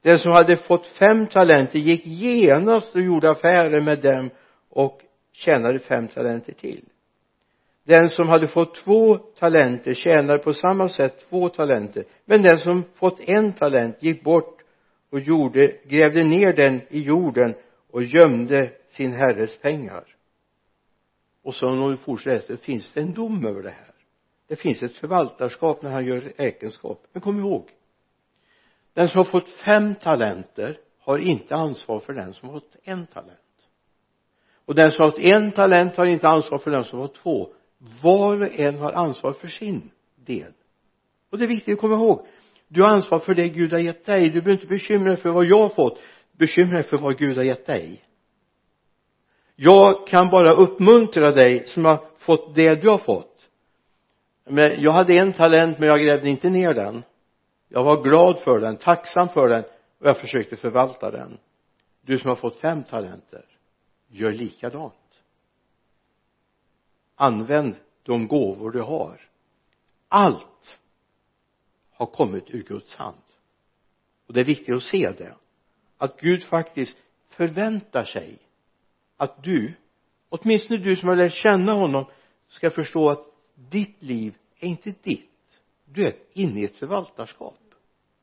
Den 0.02 0.18
som 0.18 0.32
hade 0.32 0.56
fått 0.56 0.86
fem 0.86 1.26
talenter 1.26 1.78
gick 1.78 2.06
genast 2.06 2.94
och 2.94 3.00
gjorde 3.00 3.30
affärer 3.30 3.80
med 3.80 4.02
dem 4.02 4.30
och 4.70 5.00
tjänade 5.32 5.78
fem 5.78 6.08
talenter 6.08 6.52
till. 6.52 6.84
Den 7.86 8.10
som 8.10 8.28
hade 8.28 8.48
fått 8.48 8.74
två 8.74 9.16
talenter 9.16 9.94
tjänade 9.94 10.38
på 10.38 10.52
samma 10.52 10.88
sätt 10.88 11.26
två 11.28 11.48
talenter 11.48 12.04
men 12.24 12.42
den 12.42 12.58
som 12.58 12.84
fått 12.94 13.20
en 13.20 13.52
talent 13.52 14.02
gick 14.02 14.24
bort 14.24 14.60
och 15.10 15.20
gjorde, 15.20 15.72
grävde 15.84 16.24
ner 16.24 16.52
den 16.52 16.80
i 16.88 17.00
jorden 17.00 17.54
och 17.90 18.02
gömde 18.02 18.70
sin 18.88 19.12
herres 19.12 19.58
pengar 19.58 20.13
och 21.44 21.54
så 21.54 21.68
om 21.68 21.90
vi 21.90 21.96
fortsätter 21.96 22.56
finns 22.56 22.92
det 22.92 23.00
en 23.00 23.14
dom 23.14 23.46
över 23.46 23.62
det 23.62 23.70
här? 23.70 23.94
Det 24.48 24.56
finns 24.56 24.82
ett 24.82 24.96
förvaltarskap 24.96 25.82
när 25.82 25.90
han 25.90 26.06
gör 26.06 26.20
räkenskap 26.20 27.06
men 27.12 27.22
kom 27.22 27.38
ihåg 27.40 27.70
den 28.94 29.08
som 29.08 29.18
har 29.18 29.24
fått 29.24 29.48
fem 29.48 29.94
talenter 29.94 30.78
har 31.00 31.18
inte 31.18 31.54
ansvar 31.54 32.00
för 32.00 32.12
den 32.12 32.34
som 32.34 32.48
har 32.48 32.60
fått 32.60 32.76
en 32.82 33.06
talent. 33.06 33.38
Och 34.64 34.74
den 34.74 34.92
som 34.92 35.02
har 35.02 35.10
fått 35.10 35.20
en 35.20 35.52
talent 35.52 35.96
har 35.96 36.06
inte 36.06 36.28
ansvar 36.28 36.58
för 36.58 36.70
den 36.70 36.84
som 36.84 36.98
har 36.98 37.06
fått 37.06 37.16
två. 37.16 37.48
Var 38.02 38.40
och 38.40 38.58
en 38.58 38.78
har 38.78 38.92
ansvar 38.92 39.32
för 39.32 39.48
sin 39.48 39.90
del. 40.16 40.52
Och 41.30 41.38
det 41.38 41.44
är 41.44 41.48
viktigt 41.48 41.74
att 41.74 41.80
komma 41.80 41.94
ihåg 41.94 42.26
du 42.68 42.82
har 42.82 42.88
ansvar 42.88 43.18
för 43.18 43.34
det 43.34 43.48
Gud 43.48 43.72
har 43.72 43.78
gett 43.78 44.04
dig. 44.04 44.30
Du 44.30 44.40
behöver 44.40 44.52
inte 44.52 44.66
bekymra 44.66 45.08
dig 45.08 45.16
för 45.16 45.30
vad 45.30 45.44
jag 45.44 45.58
har 45.58 45.68
fått. 45.68 45.98
Bekymra 46.32 46.74
dig 46.74 46.82
för 46.82 46.98
vad 46.98 47.18
Gud 47.18 47.36
har 47.36 47.44
gett 47.44 47.66
dig 47.66 48.02
jag 49.56 50.06
kan 50.06 50.30
bara 50.30 50.52
uppmuntra 50.52 51.30
dig 51.32 51.66
som 51.66 51.84
har 51.84 52.04
fått 52.18 52.54
det 52.54 52.74
du 52.74 52.88
har 52.88 52.98
fått. 52.98 53.48
Men 54.44 54.80
jag 54.82 54.92
hade 54.92 55.14
en 55.14 55.32
talent 55.32 55.78
men 55.78 55.88
jag 55.88 56.00
grävde 56.00 56.28
inte 56.28 56.50
ner 56.50 56.74
den. 56.74 57.02
Jag 57.68 57.84
var 57.84 58.02
glad 58.02 58.38
för 58.38 58.60
den, 58.60 58.76
tacksam 58.76 59.28
för 59.28 59.48
den 59.48 59.64
och 59.98 60.06
jag 60.06 60.16
försökte 60.16 60.56
förvalta 60.56 61.10
den. 61.10 61.38
Du 62.02 62.18
som 62.18 62.28
har 62.28 62.36
fått 62.36 62.56
fem 62.56 62.82
talenter 62.84 63.44
gör 64.08 64.32
likadant. 64.32 64.94
Använd 67.14 67.76
de 68.02 68.28
gåvor 68.28 68.70
du 68.70 68.80
har. 68.80 69.20
Allt 70.08 70.78
har 71.92 72.06
kommit 72.06 72.50
ur 72.50 72.62
Guds 72.62 72.96
hand. 72.96 73.22
Och 74.26 74.34
det 74.34 74.40
är 74.40 74.44
viktigt 74.44 74.76
att 74.76 74.82
se 74.82 75.10
det. 75.18 75.34
Att 75.98 76.20
Gud 76.20 76.42
faktiskt 76.42 76.96
förväntar 77.28 78.04
sig 78.04 78.38
att 79.16 79.42
du 79.42 79.74
åtminstone 80.28 80.80
du 80.80 80.96
som 80.96 81.08
har 81.08 81.16
lärt 81.16 81.34
känna 81.34 81.74
honom 81.74 82.04
ska 82.48 82.70
förstå 82.70 83.10
att 83.10 83.26
ditt 83.70 84.02
liv 84.02 84.34
är 84.58 84.68
inte 84.68 84.94
ditt. 85.02 85.60
Du 85.84 86.06
är 86.06 86.14
inne 86.32 86.60
i 86.60 86.64
ett 86.64 86.76
förvaltarskap. 86.76 87.58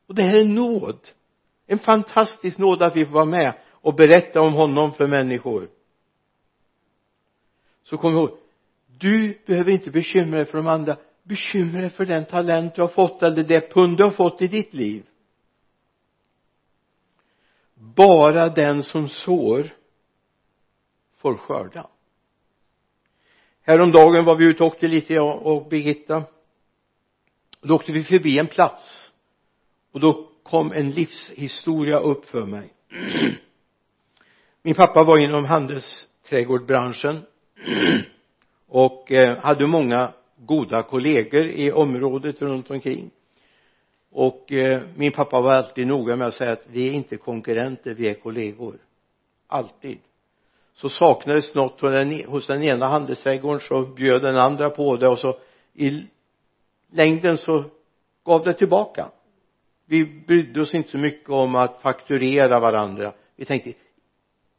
Och 0.07 0.15
det 0.15 0.23
här 0.23 0.37
är 0.37 0.45
nåd. 0.45 0.99
En 1.67 1.79
fantastisk 1.79 2.57
nåd 2.57 2.81
att 2.81 2.95
vi 2.95 3.05
får 3.05 3.13
vara 3.13 3.25
med 3.25 3.57
och 3.69 3.95
berätta 3.95 4.41
om 4.41 4.53
honom 4.53 4.93
för 4.93 5.07
människor. 5.07 5.69
Så 7.83 7.97
kom 7.97 8.13
ihåg 8.13 8.37
du 8.99 9.41
behöver 9.45 9.71
inte 9.71 9.91
bekymra 9.91 10.37
dig 10.37 10.45
för 10.45 10.57
de 10.57 10.67
andra. 10.67 10.97
Bekymra 11.23 11.81
dig 11.81 11.89
för 11.89 12.05
den 12.05 12.25
talent 12.25 12.75
du 12.75 12.81
har 12.81 12.89
fått 12.89 13.23
eller 13.23 13.43
det 13.43 13.73
pund 13.73 13.97
du 13.97 14.03
har 14.03 14.11
fått 14.11 14.41
i 14.41 14.47
ditt 14.47 14.73
liv. 14.73 15.05
Bara 17.75 18.49
den 18.49 18.83
som 18.83 19.07
sår 19.07 19.67
får 21.21 21.35
skörda. 21.35 21.87
Häromdagen 23.61 24.25
var 24.25 24.35
vi 24.35 24.45
ute 24.45 24.63
och 24.63 24.67
åkte 24.67 24.87
lite 24.87 25.13
jag 25.13 25.45
och 25.45 25.69
Birgitta. 25.69 26.23
Då 27.61 27.75
åkte 27.75 27.91
vi 27.91 28.03
förbi 28.03 28.39
en 28.39 28.47
plats. 28.47 29.11
Och 29.91 29.99
då 29.99 30.29
kom 30.43 30.71
en 30.71 30.91
livshistoria 30.91 31.99
upp 31.99 32.25
för 32.25 32.45
mig. 32.45 32.73
Min 34.61 34.75
pappa 34.75 35.03
var 35.03 35.17
inom 35.17 35.45
handelsträdgårdsbranschen. 35.45 37.21
Och 38.67 39.11
eh, 39.11 39.37
hade 39.37 39.67
många 39.67 40.13
goda 40.35 40.83
kollegor 40.83 41.45
i 41.45 41.71
området 41.71 42.41
runt 42.41 42.71
omkring. 42.71 43.11
Och 44.11 44.51
eh, 44.51 44.81
min 44.95 45.11
pappa 45.11 45.41
var 45.41 45.53
alltid 45.53 45.87
noga 45.87 46.15
med 46.15 46.27
att 46.27 46.33
säga 46.33 46.51
att 46.51 46.67
vi 46.67 46.87
är 46.87 46.91
inte 46.91 47.17
konkurrenter, 47.17 47.93
vi 47.93 48.09
är 48.09 48.13
kollegor. 48.13 48.77
Alltid 49.47 49.99
så 50.81 50.89
saknades 50.89 51.55
något 51.55 51.81
hos 52.27 52.47
den 52.47 52.63
ena 52.63 52.87
handelsträdgården 52.87 53.59
så 53.59 53.81
bjöd 53.81 54.21
den 54.21 54.37
andra 54.37 54.69
på 54.69 54.97
det 54.97 55.07
och 55.07 55.19
så 55.19 55.39
i 55.73 56.07
längden 56.91 57.37
så 57.37 57.65
gav 58.23 58.43
det 58.43 58.53
tillbaka. 58.53 59.11
Vi 59.85 60.05
brydde 60.05 60.61
oss 60.61 60.75
inte 60.75 60.89
så 60.89 60.97
mycket 60.97 61.29
om 61.29 61.55
att 61.55 61.81
fakturera 61.81 62.59
varandra. 62.59 63.13
Vi 63.35 63.45
tänkte 63.45 63.73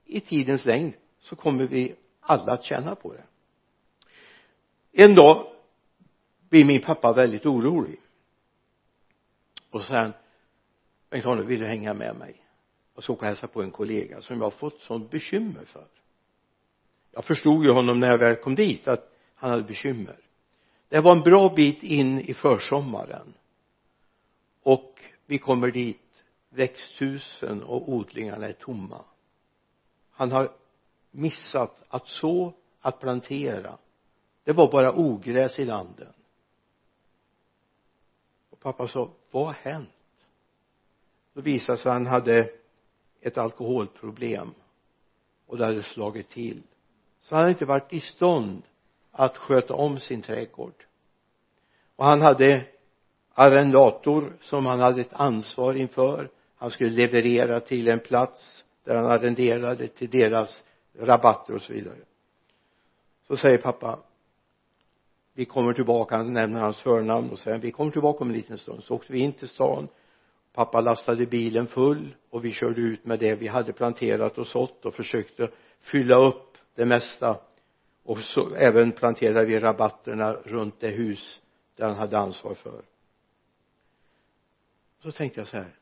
i 0.05 0.21
tidens 0.21 0.65
längd 0.65 0.93
så 1.19 1.37
kommer 1.37 1.65
vi 1.65 1.95
alla 2.21 2.53
att 2.53 2.65
tjäna 2.65 2.95
på 2.95 3.13
det. 3.13 3.25
En 4.93 5.15
dag 5.15 5.47
blir 6.49 6.65
min 6.65 6.81
pappa 6.81 7.13
väldigt 7.13 7.47
orolig. 7.47 8.01
Och 9.71 9.81
så 9.81 9.87
säger 9.87 10.03
han 10.03 10.13
Bengt-Arne 11.11 11.43
vill 11.43 11.61
du 11.61 11.67
hänga 11.67 11.95
med 11.95 12.17
mig? 12.17 12.37
Jag 12.95 13.05
ska 13.05 13.13
åka 13.13 13.21
och 13.21 13.27
hälsa 13.27 13.47
på 13.47 13.63
en 13.63 13.71
kollega 13.71 14.21
som 14.21 14.37
jag 14.37 14.45
har 14.45 14.51
fått 14.51 14.81
sånt 14.81 15.11
bekymmer 15.11 15.65
för 15.65 15.87
jag 17.13 17.25
förstod 17.25 17.65
ju 17.65 17.71
honom 17.71 18.01
när 18.01 18.11
jag 18.11 18.19
väl 18.19 18.37
kom 18.37 18.55
dit 18.55 18.89
att 18.89 19.13
han 19.35 19.51
hade 19.51 19.63
bekymmer. 19.63 20.17
Det 20.89 21.01
var 21.01 21.13
en 21.13 21.23
bra 21.23 21.55
bit 21.55 21.83
in 21.83 22.21
i 22.21 22.35
försommaren. 22.35 23.35
Och 24.63 25.01
vi 25.27 25.39
kommer 25.39 25.71
dit. 25.71 25.99
Växthusen 26.49 27.63
och 27.63 27.89
odlingarna 27.93 28.49
är 28.49 28.53
tomma. 28.53 29.05
Han 30.11 30.33
har 30.33 30.51
missat 31.11 31.83
att 31.89 32.09
så 32.09 32.53
att 32.81 33.01
plantera. 33.01 33.79
Det 34.45 34.53
var 34.53 34.71
bara 34.71 34.93
ogräs 34.93 35.59
i 35.59 35.65
landen. 35.65 36.13
Och 38.51 38.61
pappa 38.61 38.89
sa 38.89 39.11
vad 39.31 39.47
har 39.47 39.53
hänt? 39.53 39.89
Då 41.33 41.41
visade 41.41 41.79
sig 41.79 41.89
att 41.89 41.95
han 41.95 42.07
hade 42.07 42.51
ett 43.21 43.39
alkoholproblem 43.39 44.55
och 45.47 45.59
det 45.59 45.65
hade 45.65 45.83
slagit 45.83 46.31
till 46.31 46.63
så 47.23 47.35
han 47.35 47.43
hade 47.43 47.53
inte 47.53 47.65
varit 47.65 47.93
i 47.93 48.01
stånd 48.01 48.63
att 49.11 49.37
sköta 49.37 49.75
om 49.75 49.99
sin 49.99 50.23
trädgård. 50.23 50.85
Och 51.97 52.05
han 52.05 52.23
hade 52.23 52.65
arrendator 53.35 54.37
som 54.41 54.67
han 54.67 54.81
hade 54.81 55.01
ett 55.01 55.13
ansvar 55.13 55.75
inför. 55.75 56.31
Han 56.57 56.71
skulle 56.71 56.91
leverera 56.91 57.61
till 57.61 57.89
en 57.89 58.01
plats 58.01 58.65
där 58.85 58.97
han 58.97 59.07
arrenderade 59.07 59.89
till 59.89 60.11
deras 60.11 60.65
rabatter 60.99 61.55
och 61.55 61.63
så 61.63 61.73
vidare. 61.73 61.99
Så 63.27 63.37
säger 63.37 63.59
pappa 63.59 63.99
vi 65.35 65.45
kommer 65.45 65.73
tillbaka, 65.73 66.17
han 66.17 66.33
nämner 66.33 66.61
hans 66.61 66.77
förnamn 66.77 67.31
och 67.31 67.39
säger 67.39 67.59
vi 67.59 67.71
kommer 67.71 67.91
tillbaka 67.91 68.25
om 68.25 68.31
en 68.31 68.37
liten 68.37 68.59
stund. 68.59 68.85
Så 68.85 68.95
åkte 68.95 69.13
vi 69.13 69.19
in 69.19 69.33
till 69.33 69.49
stan. 69.49 69.89
Pappa 70.55 70.81
lastade 70.81 71.27
bilen 71.27 71.67
full 71.67 72.15
och 72.31 72.45
vi 72.45 72.53
körde 72.53 72.81
ut 72.81 73.07
med 73.07 73.19
det 73.19 73.35
vi 73.35 73.49
hade 73.49 73.73
planterat 73.73 74.39
och 74.39 74.47
sått 74.47 74.85
och 74.87 74.95
försökte 74.95 75.49
fylla 75.81 76.17
upp 76.17 76.52
det 76.75 76.85
mesta. 76.85 77.41
Och 78.03 78.19
så 78.19 78.55
även 78.55 78.93
planterade 78.93 79.47
vi 79.47 79.59
rabatterna 79.59 80.33
runt 80.33 80.81
det 80.81 80.89
hus 80.89 81.41
där 81.77 81.87
han 81.87 81.97
hade 81.97 82.19
ansvar 82.19 82.55
för. 82.55 82.85
Så 85.03 85.13
tänkte 85.13 85.41
jag 85.41 85.49
så 85.49 85.57
här 85.57 85.77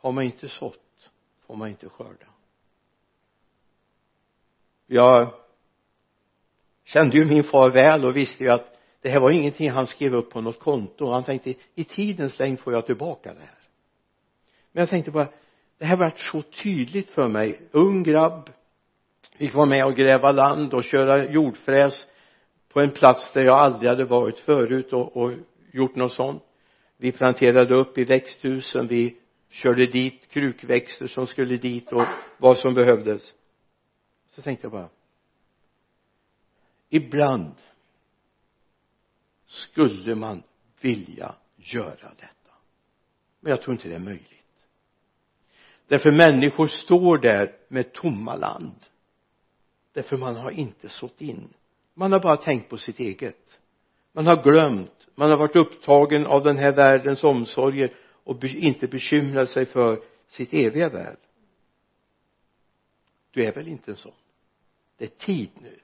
har 0.00 0.12
man 0.12 0.24
inte 0.24 0.48
sått 0.48 1.10
får 1.46 1.56
man 1.56 1.68
inte 1.68 1.88
skörda. 1.88 2.26
Jag 4.86 5.34
kände 6.84 7.16
ju 7.16 7.24
min 7.24 7.44
far 7.44 7.70
väl 7.70 8.04
och 8.04 8.16
visste 8.16 8.44
ju 8.44 8.50
att 8.50 8.76
det 9.00 9.10
här 9.10 9.20
var 9.20 9.30
ingenting 9.30 9.70
han 9.70 9.86
skrev 9.86 10.14
upp 10.14 10.30
på 10.30 10.40
något 10.40 10.58
konto. 10.58 11.10
Han 11.10 11.24
tänkte 11.24 11.54
i 11.74 11.84
tidens 11.84 12.38
längd 12.38 12.60
får 12.60 12.72
jag 12.72 12.86
tillbaka 12.86 13.34
det 13.34 13.40
här. 13.40 13.58
Men 14.72 14.80
jag 14.80 14.88
tänkte 14.88 15.10
bara 15.10 15.28
det 15.78 15.84
här 15.84 15.96
vart 15.96 16.18
så 16.18 16.42
tydligt 16.42 17.10
för 17.10 17.28
mig. 17.28 17.68
Ung 17.70 18.02
grabb 18.02 18.50
fick 19.40 19.54
vara 19.54 19.66
med 19.66 19.84
och 19.84 19.94
gräva 19.94 20.32
land 20.32 20.74
och 20.74 20.84
köra 20.84 21.30
jordfräs 21.32 22.06
på 22.68 22.80
en 22.80 22.90
plats 22.90 23.32
där 23.32 23.44
jag 23.44 23.58
aldrig 23.58 23.90
hade 23.90 24.04
varit 24.04 24.38
förut 24.38 24.92
och, 24.92 25.16
och 25.16 25.32
gjort 25.72 25.96
något 25.96 26.12
sånt. 26.12 26.42
Vi 26.96 27.12
planterade 27.12 27.74
upp 27.74 27.98
i 27.98 28.04
växthusen 28.04 28.86
vi 28.86 29.16
körde 29.48 29.86
dit 29.86 30.28
krukväxter 30.30 31.06
som 31.06 31.26
skulle 31.26 31.56
dit 31.56 31.92
och 31.92 32.04
vad 32.38 32.58
som 32.58 32.74
behövdes. 32.74 33.34
Så 34.30 34.42
tänkte 34.42 34.64
jag 34.64 34.72
bara 34.72 34.88
ibland 36.88 37.54
skulle 39.46 40.14
man 40.14 40.42
vilja 40.80 41.34
göra 41.56 42.10
detta. 42.16 42.54
Men 43.40 43.50
jag 43.50 43.62
tror 43.62 43.74
inte 43.74 43.88
det 43.88 43.94
är 43.94 43.98
möjligt. 43.98 44.66
Därför 45.88 46.10
människor 46.10 46.66
står 46.66 47.18
där 47.18 47.56
med 47.68 47.92
tomma 47.92 48.36
land 48.36 48.89
därför 49.92 50.16
man 50.16 50.36
har 50.36 50.50
inte 50.50 50.88
sått 50.88 51.20
in. 51.20 51.48
Man 51.94 52.12
har 52.12 52.20
bara 52.20 52.36
tänkt 52.36 52.68
på 52.68 52.78
sitt 52.78 53.00
eget. 53.00 53.58
Man 54.12 54.26
har 54.26 54.42
glömt. 54.42 55.08
Man 55.14 55.30
har 55.30 55.36
varit 55.36 55.56
upptagen 55.56 56.26
av 56.26 56.44
den 56.44 56.58
här 56.58 56.72
världens 56.72 57.24
omsorger 57.24 57.94
och 58.24 58.44
inte 58.44 58.86
bekymrat 58.86 59.50
sig 59.50 59.66
för 59.66 60.02
sitt 60.28 60.54
eviga 60.54 60.88
värld. 60.88 61.18
Du 63.30 63.44
är 63.44 63.52
väl 63.52 63.68
inte 63.68 63.90
en 63.90 63.96
sån? 63.96 64.12
Det 64.96 65.04
är 65.04 65.26
tid 65.26 65.50
nu 65.62 65.78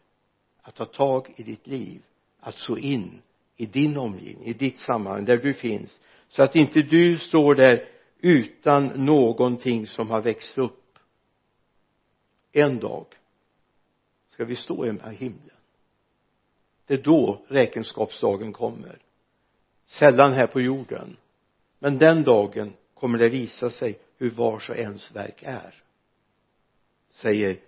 att 0.62 0.74
ta 0.74 0.84
tag 0.84 1.34
i 1.36 1.42
ditt 1.42 1.66
liv 1.66 2.02
att 2.40 2.56
så 2.56 2.76
in 2.76 3.22
i 3.56 3.66
din 3.66 3.96
omgivning, 3.96 4.46
i 4.46 4.52
ditt 4.52 4.78
sammanhang, 4.78 5.24
där 5.24 5.36
du 5.36 5.54
finns 5.54 6.00
så 6.28 6.42
att 6.42 6.56
inte 6.56 6.80
du 6.80 7.18
står 7.18 7.54
där 7.54 7.88
utan 8.18 8.86
någonting 8.86 9.86
som 9.86 10.10
har 10.10 10.22
växt 10.22 10.58
upp 10.58 10.98
en 12.52 12.78
dag 12.78 13.06
ska 14.36 14.44
vi 14.44 14.56
stå 14.56 14.86
i 14.86 14.98
himlen? 15.14 15.56
Det 16.86 16.94
är 16.94 17.02
då 17.02 17.44
räkenskapsdagen 17.48 18.52
kommer. 18.52 18.98
Sällan 19.86 20.32
här 20.32 20.46
på 20.46 20.60
jorden. 20.60 21.16
Men 21.78 21.98
den 21.98 22.22
dagen 22.22 22.72
kommer 22.94 23.18
det 23.18 23.28
visa 23.28 23.70
sig 23.70 23.98
hur 24.16 24.30
vars 24.30 24.70
och 24.70 24.76
ens 24.76 25.12
verk 25.12 25.42
är. 25.42 25.74
Säger 27.10 27.60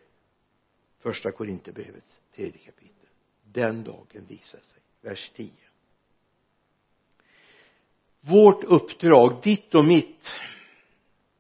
första 0.99 1.33
Korinthierbrevets 1.33 2.21
tredje 2.35 2.59
kapitel. 2.59 3.09
Den 3.45 3.85
dagen 3.85 4.27
visar 4.29 4.59
sig. 4.59 4.83
Vers 5.01 5.33
10 5.37 5.51
vårt 8.21 8.65
uppdrag, 8.65 9.41
ditt 9.43 9.75
och 9.75 9.85
mitt 9.85 10.35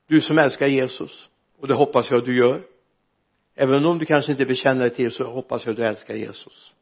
du 0.06 0.20
som 0.20 0.38
älskar 0.38 0.66
Jesus 0.66 1.30
och 1.58 1.68
det 1.68 1.74
hoppas 1.74 2.10
jag 2.10 2.24
du 2.24 2.36
gör 2.36 2.77
även 3.60 3.86
om 3.86 3.98
du 3.98 4.06
kanske 4.06 4.32
inte 4.32 4.46
bekänner 4.46 4.80
dig 4.80 4.94
till 4.94 5.10
så 5.10 5.24
hoppas 5.24 5.66
jag 5.66 5.76
du 5.76 5.84
älskar 5.84 6.14
Jesus. 6.14 6.72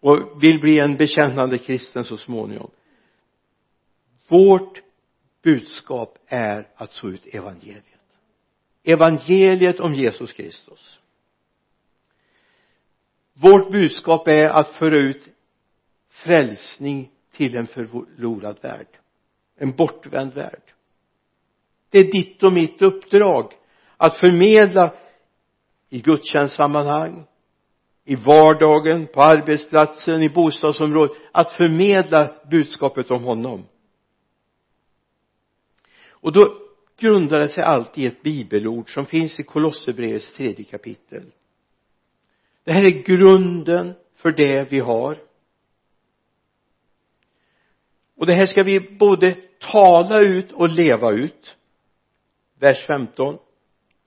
Och 0.00 0.42
vill 0.42 0.60
bli 0.60 0.78
en 0.78 0.96
bekännande 0.96 1.58
kristen 1.58 2.04
så 2.04 2.16
småningom. 2.16 2.70
Vårt 4.28 4.82
budskap 5.42 6.18
är 6.26 6.68
att 6.74 6.92
så 6.92 7.08
ut 7.08 7.26
evangeliet. 7.26 7.84
Evangeliet 8.84 9.80
om 9.80 9.94
Jesus 9.94 10.32
Kristus. 10.32 11.00
Vårt 13.32 13.70
budskap 13.72 14.28
är 14.28 14.46
att 14.46 14.68
föra 14.68 14.96
ut 14.98 15.28
frälsning 16.10 17.10
till 17.32 17.56
en 17.56 17.66
förlorad 17.66 18.58
värld. 18.62 18.88
En 19.56 19.72
bortvänd 19.72 20.34
värld. 20.34 20.62
Det 21.90 21.98
är 21.98 22.12
ditt 22.12 22.42
och 22.42 22.52
mitt 22.52 22.82
uppdrag 22.82 23.52
att 23.96 24.16
förmedla 24.16 24.94
i 25.90 26.00
gudstjänstsammanhang 26.00 27.26
i 28.08 28.16
vardagen, 28.16 29.06
på 29.06 29.22
arbetsplatsen, 29.22 30.22
i 30.22 30.28
bostadsområdet 30.28 31.16
att 31.32 31.52
förmedla 31.52 32.34
budskapet 32.50 33.10
om 33.10 33.24
honom. 33.24 33.64
Och 36.10 36.32
då 36.32 36.58
grundar 36.98 37.40
det 37.40 37.48
sig 37.48 37.64
alltid 37.64 38.04
i 38.04 38.06
ett 38.06 38.22
bibelord 38.22 38.94
som 38.94 39.06
finns 39.06 39.40
i 39.40 39.42
Kolosserbrevets 39.42 40.32
tredje 40.34 40.64
kapitel. 40.64 41.32
Det 42.64 42.72
här 42.72 42.82
är 42.82 43.02
grunden 43.02 43.94
för 44.14 44.32
det 44.32 44.72
vi 44.72 44.80
har. 44.80 45.22
Och 48.16 48.26
det 48.26 48.34
här 48.34 48.46
ska 48.46 48.62
vi 48.62 48.80
både 48.80 49.36
tala 49.58 50.20
ut 50.20 50.52
och 50.52 50.68
leva 50.68 51.12
ut. 51.12 51.56
Vers 52.58 52.86
15 52.86 53.38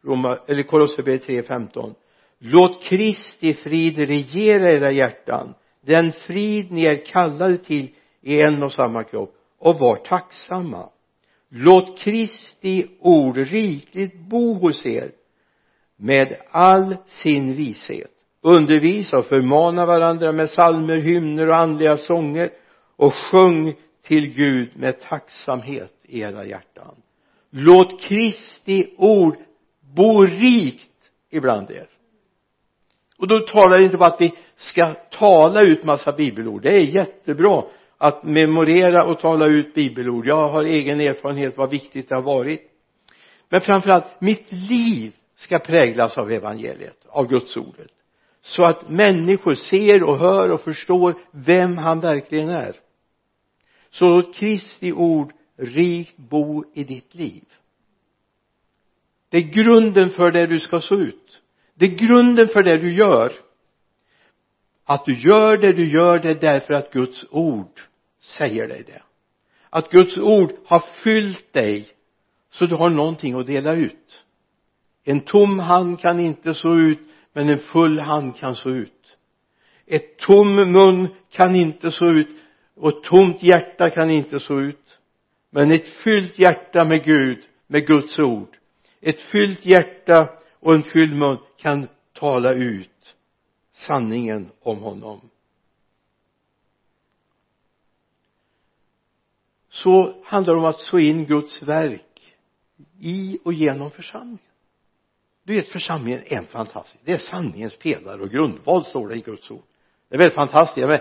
Roma, 0.04 0.38
eller 0.48 0.64
Kolosserbrevet 0.64 1.28
3.15 1.28 1.96
låt 2.42 2.84
Kristi 2.84 3.54
frid 3.54 3.98
regera 3.98 4.76
era 4.76 4.92
hjärtan. 4.92 5.54
Den 5.82 6.12
frid 6.12 6.72
ni 6.72 6.86
är 6.86 7.06
kallade 7.06 7.58
till 7.58 7.90
i 8.22 8.42
en 8.42 8.64
och 8.64 8.72
samma 8.72 9.04
kropp. 9.04 9.36
Och 9.60 9.80
var 9.80 9.96
tacksamma. 9.96 10.90
Låt 11.50 12.00
Kristi 12.00 12.88
ord 13.00 13.38
rikligt 13.38 14.20
bo 14.30 14.54
hos 14.54 14.86
er 14.86 15.12
med 15.98 16.38
all 16.52 16.98
sin 17.06 17.54
vishet. 17.54 18.12
Undervisa 18.42 19.18
och 19.18 19.26
förmana 19.26 19.86
varandra 19.86 20.32
med 20.32 20.50
salmer, 20.50 20.98
hymner 20.98 21.48
och 21.48 21.56
andliga 21.56 21.98
sånger. 21.98 22.50
Och 22.96 23.14
sjung 23.14 23.76
till 24.04 24.34
Gud 24.34 24.70
med 24.76 25.00
tacksamhet 25.00 25.94
i 26.04 26.20
era 26.20 26.46
hjärtan. 26.46 26.96
Låt 27.50 28.02
Kristi 28.02 28.94
ord 28.98 29.36
bo 29.96 30.22
rikt 30.22 31.12
ibland 31.30 31.72
er. 31.72 31.88
Och 33.18 33.28
då 33.28 33.40
talar 33.40 33.78
det 33.78 33.84
inte 33.84 33.98
om 33.98 34.02
att 34.02 34.22
vi 34.22 34.34
ska 34.56 34.94
tala 34.94 35.62
ut 35.62 35.84
massa 35.84 36.12
bibelord. 36.12 36.62
Det 36.62 36.72
är 36.72 36.80
jättebra 36.80 37.64
att 37.98 38.24
memorera 38.24 39.04
och 39.04 39.20
tala 39.20 39.48
ut 39.48 39.74
bibelord. 39.74 40.28
Jag 40.28 40.48
har 40.48 40.64
egen 40.64 41.02
erfarenhet 41.02 41.58
vad 41.58 41.70
viktigt 41.70 42.10
det 42.10 42.16
har 42.16 42.22
varit. 42.22 42.72
Men 43.50 43.62
framförallt 43.62 44.22
mitt 44.22 44.52
liv 44.52 45.16
ska 45.36 45.60
präglas 45.60 46.18
av 46.18 46.32
evangeliet 46.32 47.06
av 47.08 47.28
Guds 47.28 47.58
ordet. 47.58 47.92
Så 48.42 48.64
att 48.64 48.90
människor 48.90 49.56
ser 49.56 50.04
och 50.04 50.18
hör 50.18 50.52
och 50.52 50.62
förstår 50.62 51.16
vem 51.32 51.78
han 51.78 52.00
verkligen 52.00 52.50
är. 52.50 52.76
Så 53.90 54.32
Kristi 54.34 54.94
ord 54.94 55.34
rikt 55.58 56.18
bo 56.18 56.64
i 56.74 56.84
ditt 56.84 57.16
liv 57.16 57.44
det 59.32 59.38
är 59.38 59.42
grunden 59.42 60.10
för 60.10 60.32
det 60.32 60.48
du 60.48 60.60
ska 60.60 60.80
så 60.80 60.96
ut. 60.96 61.42
Det 61.74 61.86
är 61.86 62.08
grunden 62.08 62.48
för 62.48 62.64
det 62.64 62.78
du 62.78 62.94
gör. 62.94 63.34
Att 64.86 65.06
du 65.06 65.20
gör 65.20 65.58
det 65.58 65.74
du 65.74 65.86
gör 65.86 66.20
det 66.20 66.42
därför 66.42 66.74
att 66.74 66.94
Guds 66.94 67.26
ord 67.30 67.80
säger 68.22 68.68
dig 68.68 68.84
det. 68.88 69.02
Att 69.70 69.92
Guds 69.92 70.18
ord 70.18 70.52
har 70.66 70.84
fyllt 71.04 71.54
dig 71.54 71.88
så 72.50 72.66
du 72.66 72.76
har 72.76 72.90
någonting 72.90 73.40
att 73.40 73.48
dela 73.48 73.76
ut. 73.76 74.24
En 75.04 75.20
tom 75.20 75.60
hand 75.60 76.00
kan 76.00 76.20
inte 76.20 76.54
så 76.54 76.76
ut 76.76 77.00
men 77.34 77.50
en 77.50 77.60
full 77.60 78.00
hand 78.00 78.36
kan 78.36 78.56
så 78.56 78.70
ut. 78.70 79.18
Ett 79.86 80.18
tom 80.18 80.56
mun 80.56 81.08
kan 81.30 81.56
inte 81.56 81.92
så 81.92 82.06
ut 82.06 82.42
och 82.76 82.90
ett 82.90 83.04
tomt 83.04 83.44
hjärta 83.44 83.90
kan 83.90 84.10
inte 84.10 84.40
så 84.40 84.60
ut. 84.60 85.00
Men 85.50 85.72
ett 85.72 85.88
fyllt 85.88 86.40
hjärta 86.40 86.86
med 86.86 87.04
Gud 87.04 87.40
med 87.68 87.88
Guds 87.88 88.20
ord 88.20 88.58
ett 89.02 89.22
fyllt 89.22 89.66
hjärta 89.66 90.30
och 90.60 90.74
en 90.74 90.84
fylld 90.84 91.18
mun 91.18 91.38
kan 91.58 91.88
tala 92.14 92.54
ut 92.54 93.16
sanningen 93.74 94.50
om 94.62 94.78
honom. 94.78 95.22
Så 99.70 100.16
handlar 100.26 100.54
det 100.54 100.60
om 100.60 100.66
att 100.66 100.80
så 100.80 101.00
in 101.00 101.26
Guds 101.26 101.64
verk 101.64 102.36
i 103.00 103.40
och 103.44 103.54
genom 103.54 103.92
församlingen. 103.92 104.40
Du 105.44 105.56
vet 105.56 105.68
församlingen 105.68 106.24
är 106.26 106.38
en 106.38 106.46
fantastisk 106.46 107.00
det 107.06 107.14
är 107.14 107.18
sanningens 107.18 107.76
pelare 107.76 108.22
och 108.22 108.30
grundval 108.30 108.86
står 108.86 109.08
det 109.08 109.16
i 109.16 109.22
Guds 109.22 109.52
ord. 109.52 109.64
Det 110.10 110.16
är 110.16 110.20
väldigt 110.20 110.36
fantastiskt. 110.36 110.88
Men 110.88 111.00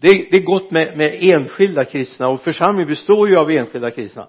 det, 0.00 0.28
det 0.30 0.36
är 0.36 0.44
gott 0.44 0.70
med, 0.70 0.96
med 0.96 1.18
enskilda 1.20 1.84
kristna 1.84 2.28
och 2.28 2.40
församlingen 2.40 2.88
består 2.88 3.28
ju 3.28 3.36
av 3.36 3.50
enskilda 3.50 3.90
kristna. 3.90 4.28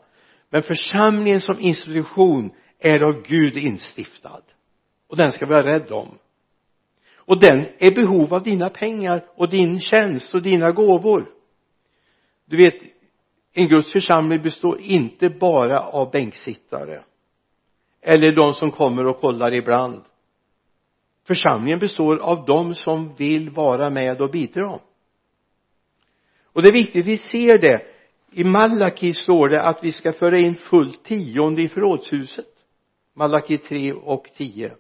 Men 0.50 0.64
församlingen 0.64 1.42
som 1.42 1.60
institution 1.60 2.52
är 2.80 3.04
av 3.04 3.22
Gud 3.22 3.58
instiftad. 3.58 4.42
Och 5.08 5.18
den 5.18 5.32
ska 5.32 5.46
vi 5.46 5.54
vara 5.54 5.74
rädd 5.74 5.92
om. 5.92 6.18
Och 7.16 7.40
den 7.40 7.66
är 7.78 7.88
i 7.88 7.92
behov 7.92 8.34
av 8.34 8.44
dina 8.44 8.70
pengar 8.70 9.26
och 9.36 9.50
din 9.50 9.80
tjänst 9.82 10.36
och 10.36 10.42
dina 10.42 10.72
gåvor. 10.72 11.32
Du 12.46 12.58
vet 12.58 12.76
en 13.54 13.68
Guds 13.68 13.92
församling 13.92 14.42
består 14.42 14.80
inte 14.82 15.30
bara 15.30 15.80
av 15.80 16.12
bänksittare. 16.12 17.04
Eller 18.02 18.32
de 18.32 18.54
som 18.54 18.72
kommer 18.72 19.06
och 19.06 19.20
kollar 19.20 19.54
ibland. 19.54 20.02
Församlingen 21.28 21.80
består 21.80 22.18
av 22.18 22.46
de 22.46 22.76
som 22.76 23.16
vill 23.16 23.50
vara 23.50 23.90
med 23.90 24.22
och 24.22 24.32
bidra. 24.32 24.80
Och 26.44 26.62
det 26.62 26.68
är 26.68 26.74
viktigt 26.74 27.06
vi 27.06 27.18
ser 27.18 27.58
det. 27.58 27.82
I 28.32 28.44
Malaki 28.44 29.14
står 29.14 29.50
det 29.50 29.62
att 29.62 29.84
vi 29.84 29.92
ska 29.92 30.14
föra 30.14 30.38
in 30.38 30.56
fullt 30.56 31.04
tionde 31.04 31.62
i 31.62 31.68
förrådshuset. 31.68 32.59
Malaki 33.20 33.58
3 33.58 33.94
och 33.94 34.30
10 34.38 34.72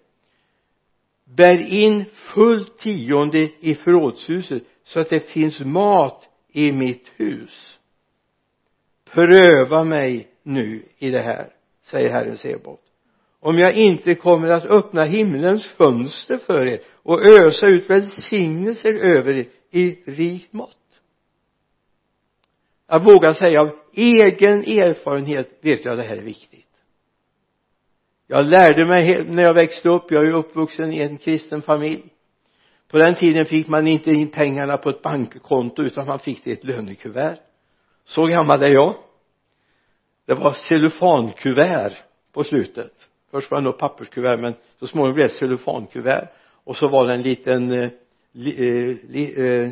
bär 1.25 1.57
in 1.73 2.05
fullt 2.11 2.79
tionde 2.79 3.49
i 3.59 3.75
förrådshuset 3.75 4.63
så 4.83 4.99
att 4.99 5.09
det 5.09 5.19
finns 5.19 5.59
mat 5.59 6.29
i 6.51 6.71
mitt 6.71 7.11
hus. 7.15 7.79
Pröva 9.11 9.83
mig 9.83 10.27
nu 10.43 10.83
i 10.97 11.09
det 11.09 11.21
här 11.21 11.53
säger 11.83 12.09
Herren 12.09 12.37
Sebot 12.37 12.79
om 13.39 13.57
jag 13.57 13.73
inte 13.73 14.15
kommer 14.15 14.47
att 14.47 14.65
öppna 14.65 15.03
himlens 15.03 15.67
fönster 15.69 16.37
för 16.37 16.65
er 16.67 16.81
och 16.93 17.21
ösa 17.21 17.67
ut 17.67 17.89
välsignelser 17.89 18.93
över 18.93 19.33
er 19.33 19.47
i 19.71 19.95
rikt 20.05 20.53
mått. 20.53 20.75
Jag 22.87 23.03
vågar 23.03 23.33
säga 23.33 23.61
av 23.61 23.69
egen 23.93 24.59
erfarenhet 24.59 25.59
vet 25.61 25.85
jag 25.85 25.91
att 25.91 25.99
det 25.99 26.07
här 26.07 26.17
är 26.17 26.21
viktigt 26.21 26.68
jag 28.31 28.45
lärde 28.45 28.85
mig 28.85 29.23
när 29.23 29.43
jag 29.43 29.53
växte 29.53 29.89
upp 29.89 30.11
jag 30.11 30.27
är 30.27 30.33
uppvuxen 30.33 30.93
i 30.93 30.99
en 31.01 31.17
kristen 31.17 31.61
familj. 31.61 32.03
På 32.87 32.97
den 32.97 33.15
tiden 33.15 33.45
fick 33.45 33.67
man 33.67 33.87
inte 33.87 34.11
in 34.11 34.27
pengarna 34.27 34.77
på 34.77 34.89
ett 34.89 35.01
bankkonto 35.01 35.83
utan 35.83 36.07
man 36.07 36.19
fick 36.19 36.43
det 36.43 36.49
i 36.49 36.53
ett 36.53 36.63
lönekuvert. 36.63 37.39
Så 38.05 38.25
gammal 38.25 38.63
är 38.63 38.67
jag. 38.67 38.93
Det 40.25 40.33
var 40.33 40.53
cellofankuvert 40.53 41.93
på 42.33 42.43
slutet. 42.43 42.93
Först 43.31 43.51
var 43.51 43.57
det 43.57 43.63
nog 43.63 43.77
papperskuvert 43.77 44.39
men 44.39 44.53
så 44.79 44.87
småningom 44.87 45.15
blev 45.15 45.27
det 45.27 45.33
cellofankuvert. 45.33 46.27
Och 46.63 46.75
så 46.75 46.87
var 46.87 47.05
det 47.07 47.13
en 47.13 47.21
liten 47.21 47.71
eh, 47.71 47.89
li, 48.31 48.55
eh, 48.57 49.45
eh, 49.45 49.71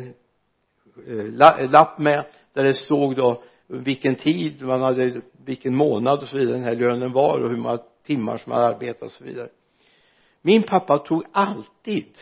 eh, 1.08 1.58
eh 1.58 1.70
lapp 1.70 1.98
med 1.98 2.24
där 2.52 2.62
det 2.62 2.74
stod 2.74 3.16
då 3.16 3.42
vilken 3.66 4.14
tid 4.14 4.62
man 4.62 4.80
hade 4.80 5.20
vilken 5.44 5.74
månad 5.74 6.22
och 6.22 6.28
så 6.28 6.38
vidare 6.38 6.56
den 6.56 6.64
här 6.64 6.76
lönen 6.76 7.12
var 7.12 7.40
och 7.40 7.50
hur 7.50 7.56
man 7.56 7.78
timmar 8.08 8.38
som 8.38 8.52
han 8.52 8.62
hade 8.62 8.74
arbetat 8.74 9.02
och 9.02 9.10
så 9.10 9.24
vidare. 9.24 9.48
Min 10.40 10.62
pappa 10.62 10.98
tog 10.98 11.24
alltid 11.32 12.18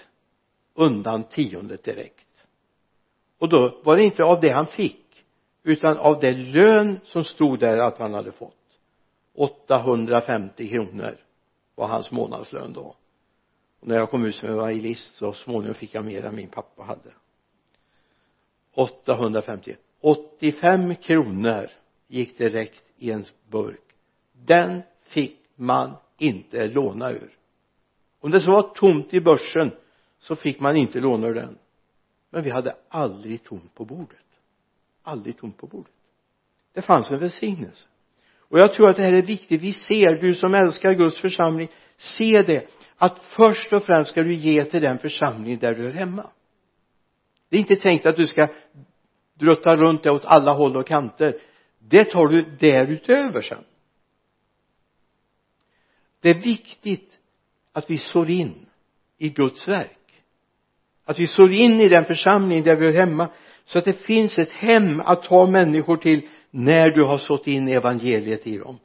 undan 0.75 1.25
tiondet 1.25 1.85
direkt. 1.85 2.47
Och 3.39 3.49
då 3.49 3.81
var 3.85 3.97
det 3.97 4.05
inte 4.05 4.25
av 4.25 4.41
det 4.41 4.51
han 4.51 4.67
fick 4.67 5.25
utan 5.63 5.99
av 5.99 6.21
det 6.21 6.33
lön 6.33 7.01
som 7.05 7.25
stod 7.25 7.61
där 7.61 7.77
att 7.77 7.99
han 7.99 8.15
hade 8.15 8.33
fått. 8.33 8.55
850 9.35 10.69
kronor 10.69 11.17
var 11.75 11.87
hans 11.87 12.11
månadslön 12.11 12.73
då. 12.73 12.97
Och 13.81 13.89
när 13.89 13.97
jag 13.97 14.11
kom 14.11 14.25
ut 14.25 14.35
som 14.35 14.49
evangelist 14.49 15.15
så 15.15 15.33
småningom 15.33 15.75
fick 15.75 15.95
jag 15.95 16.05
mer 16.05 16.25
än 16.25 16.37
min 16.37 16.49
pappa 16.49 16.83
hade. 16.83 17.11
850 18.75 19.77
85 20.01 20.95
kronor 20.95 21.71
gick 22.07 22.39
direkt 22.39 22.85
i 22.97 23.11
en 23.11 23.25
burk. 23.51 23.95
Den 24.33 24.83
fick 25.03 25.46
man 25.57 25.97
inte 26.19 26.67
låna 26.67 27.11
ur. 27.11 27.37
Om 28.21 28.31
det 28.31 28.41
så 28.41 28.51
var 28.51 28.63
tomt 28.63 29.15
i 29.15 29.21
börsen 29.21 29.71
så 30.19 30.37
fick 30.37 30.61
man 30.61 30.77
inte 30.77 31.01
låna 31.01 31.27
ur 31.27 31.35
den. 31.35 31.59
Men 32.31 32.43
vi 32.43 32.51
hade 32.51 32.77
aldrig 32.89 33.45
tomt 33.45 33.75
på 33.75 33.85
bordet. 33.85 34.19
Aldrig 35.03 35.39
tomt 35.39 35.57
på 35.57 35.67
bordet. 35.67 35.93
Det 36.73 36.83
fanns 36.83 37.11
en 37.11 37.19
välsignelse. 37.19 37.89
Och 38.49 38.59
jag 38.59 38.75
tror 38.75 38.89
att 38.89 38.97
det 38.97 39.03
här 39.03 39.13
är 39.13 39.23
viktigt. 39.23 39.63
Vi 39.63 39.73
ser 39.73 40.15
du 40.15 40.35
som 40.35 40.55
älskar 40.55 40.93
Guds 40.93 41.21
församling 41.21 41.69
se 41.97 42.43
det. 42.43 42.67
Att 42.97 43.19
först 43.19 43.73
och 43.73 43.83
främst 43.83 44.11
ska 44.11 44.23
du 44.23 44.35
ge 44.35 44.65
till 44.65 44.83
den 44.83 44.99
församling 44.99 45.59
där 45.59 45.75
du 45.75 45.89
är 45.89 45.93
hemma. 45.93 46.31
Det 47.49 47.57
är 47.57 47.61
inte 47.61 47.77
tänkt 47.77 48.07
att 48.07 48.17
du 48.17 48.27
ska 48.27 48.49
drutta 49.35 49.77
runt 49.77 50.03
det 50.03 50.11
åt 50.11 50.25
alla 50.25 50.53
håll 50.53 50.77
och 50.77 50.87
kanter. 50.87 51.41
Det 51.79 52.05
tar 52.05 52.29
du 52.29 52.43
därutöver 52.43 53.43
sen 53.43 53.65
det 56.21 56.31
är 56.31 56.35
viktigt 56.35 57.19
att 57.73 57.91
vi 57.91 57.99
sår 57.99 58.31
in 58.31 58.67
i 59.19 59.29
Guds 59.29 59.69
verk. 59.69 60.23
Att 61.05 61.19
vi 61.19 61.27
sår 61.27 61.53
in 61.53 61.81
i 61.81 61.89
den 61.89 62.05
församling 62.05 62.63
där 62.63 62.77
vi 62.77 62.87
är 62.87 62.93
hemma 62.93 63.29
så 63.65 63.79
att 63.79 63.85
det 63.85 63.93
finns 63.93 64.39
ett 64.39 64.51
hem 64.51 65.01
att 65.01 65.23
ta 65.23 65.47
människor 65.47 65.97
till 65.97 66.29
när 66.51 66.91
du 66.91 67.05
har 67.05 67.19
sått 67.19 67.47
in 67.47 67.69
evangeliet 67.69 68.47
i 68.47 68.59
dem. 68.59 68.79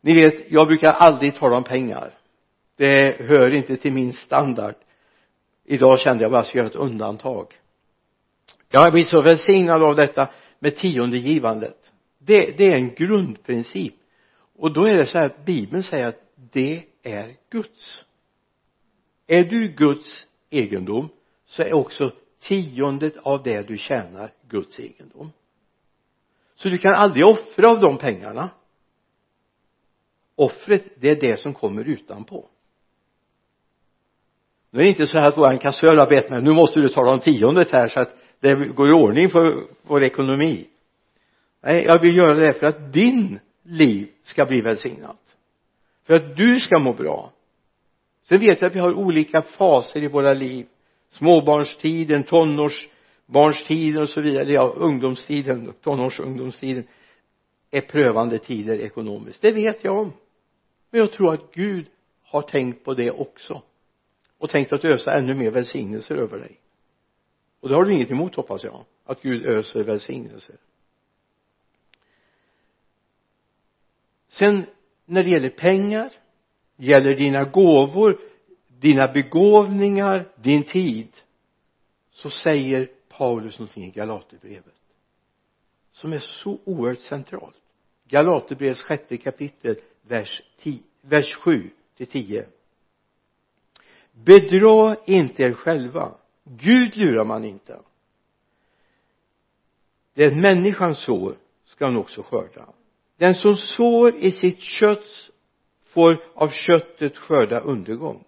Ni 0.00 0.14
vet 0.14 0.50
jag 0.50 0.66
brukar 0.66 0.92
aldrig 0.92 1.34
tala 1.34 1.56
om 1.56 1.64
pengar. 1.64 2.14
Det 2.76 3.20
hör 3.20 3.50
inte 3.50 3.76
till 3.76 3.92
min 3.92 4.12
standard. 4.12 4.74
Idag 5.64 6.00
kände 6.00 6.24
jag 6.24 6.30
bara 6.30 6.40
att 6.40 6.54
jag 6.54 6.56
göra 6.56 6.66
ett 6.66 6.74
undantag. 6.74 7.46
Jag 8.68 8.80
har 8.80 8.90
blivit 8.90 9.08
så 9.08 9.22
välsignad 9.22 9.82
av 9.82 9.96
detta 9.96 10.28
med 10.58 10.76
tiondegivandet. 10.76 11.92
Det, 12.18 12.56
det 12.56 12.66
är 12.66 12.74
en 12.74 12.94
grundprincip 12.94 13.94
och 14.58 14.72
då 14.72 14.84
är 14.86 14.96
det 14.96 15.06
så 15.06 15.18
här 15.18 15.26
att 15.26 15.44
bibeln 15.44 15.82
säger 15.82 16.06
att 16.06 16.20
det 16.34 16.84
är 17.02 17.36
Guds. 17.50 18.04
Är 19.26 19.44
du 19.44 19.68
Guds 19.68 20.26
egendom 20.50 21.08
så 21.44 21.62
är 21.62 21.72
också 21.72 22.12
tiondet 22.40 23.16
av 23.16 23.42
det 23.42 23.62
du 23.62 23.78
tjänar 23.78 24.32
Guds 24.48 24.80
egendom. 24.80 25.32
Så 26.54 26.68
du 26.68 26.78
kan 26.78 26.94
aldrig 26.94 27.26
offra 27.26 27.68
av 27.70 27.80
de 27.80 27.98
pengarna. 27.98 28.50
Offret 30.34 30.84
det 30.96 31.10
är 31.10 31.20
det 31.20 31.36
som 31.36 31.54
kommer 31.54 31.84
utanpå. 31.84 32.48
Nu 34.70 34.80
är 34.80 34.84
det 34.84 34.88
inte 34.88 35.06
så 35.06 35.18
här 35.18 35.28
att 35.28 35.38
våran 35.38 35.58
kassör 35.58 35.96
har 35.96 36.08
bett 36.08 36.30
mig 36.30 36.42
nu 36.42 36.52
måste 36.52 36.80
du 36.80 36.88
tala 36.88 37.10
om 37.10 37.20
tiondet 37.20 37.70
här 37.70 37.88
så 37.88 38.00
att 38.00 38.16
det 38.40 38.54
går 38.54 38.88
i 38.88 38.92
ordning 38.92 39.28
för 39.28 39.66
vår 39.82 40.02
ekonomi. 40.02 40.68
Nej 41.60 41.84
jag 41.84 42.00
vill 42.00 42.16
göra 42.16 42.34
det 42.34 42.52
för 42.52 42.66
att 42.66 42.92
din 42.92 43.40
liv 43.62 44.08
ska 44.22 44.44
bli 44.44 44.60
välsignat. 44.60 45.36
För 46.04 46.14
att 46.14 46.36
du 46.36 46.60
ska 46.60 46.78
må 46.78 46.92
bra. 46.92 47.32
Sen 48.22 48.40
vet 48.40 48.60
jag 48.60 48.68
att 48.68 48.76
vi 48.76 48.80
har 48.80 48.94
olika 48.94 49.42
faser 49.42 50.02
i 50.02 50.08
våra 50.08 50.34
liv. 50.34 50.66
Småbarnstiden, 51.10 52.22
tonårsbarnstiden 52.22 54.02
och 54.02 54.08
så 54.08 54.20
vidare. 54.20 54.52
Ja 54.52 54.72
ungdomstiden, 54.76 55.72
tonårsungdomstiden 55.80 56.84
är 57.70 57.80
prövande 57.80 58.38
tider 58.38 58.78
ekonomiskt. 58.80 59.42
Det 59.42 59.52
vet 59.52 59.84
jag 59.84 59.98
om. 59.98 60.12
Men 60.90 61.00
jag 61.00 61.12
tror 61.12 61.34
att 61.34 61.54
Gud 61.54 61.86
har 62.22 62.42
tänkt 62.42 62.84
på 62.84 62.94
det 62.94 63.10
också. 63.10 63.62
Och 64.38 64.50
tänkt 64.50 64.72
att 64.72 64.84
ösa 64.84 65.12
ännu 65.12 65.34
mer 65.34 65.50
välsignelser 65.50 66.16
över 66.16 66.38
dig. 66.38 66.60
Och 67.60 67.68
det 67.68 67.74
har 67.74 67.84
du 67.84 67.92
inget 67.92 68.10
emot 68.10 68.34
hoppas 68.34 68.64
jag 68.64 68.84
att 69.04 69.22
Gud 69.22 69.46
öser 69.46 69.84
välsignelser. 69.84 70.56
Sen 74.32 74.66
när 75.04 75.22
det 75.22 75.30
gäller 75.30 75.50
pengar 75.50 76.12
gäller 76.76 77.14
dina 77.14 77.44
gåvor 77.44 78.20
dina 78.68 79.08
begåvningar 79.08 80.32
din 80.36 80.64
tid 80.64 81.08
så 82.10 82.30
säger 82.30 82.90
Paulus 83.08 83.58
någonting 83.58 83.84
i 83.84 83.90
Galaterbrevet 83.90 84.74
som 85.90 86.12
är 86.12 86.18
så 86.18 86.58
oerhört 86.64 87.00
centralt. 87.00 87.60
Galaterbrevets 88.08 88.82
sjätte 88.82 89.16
kapitel 89.16 89.76
vers, 90.02 90.42
10, 90.58 90.78
vers 91.00 91.34
7 91.34 91.70
till 91.96 92.06
10 92.06 92.46
bedra 94.12 94.96
inte 95.06 95.42
er 95.42 95.52
själva. 95.52 96.14
Gud 96.44 96.96
lurar 96.96 97.24
man 97.24 97.44
inte. 97.44 97.80
Det 100.14 100.36
människan 100.36 100.94
sår 100.94 101.36
ska 101.64 101.84
han 101.84 101.96
också 101.96 102.22
skörda 102.22 102.68
den 103.22 103.34
som 103.34 103.56
sår 103.56 104.14
i 104.16 104.32
sitt 104.32 104.60
kött 104.60 105.30
får 105.84 106.16
av 106.34 106.48
köttet 106.48 107.18
skörda 107.18 107.60
undergång. 107.60 108.24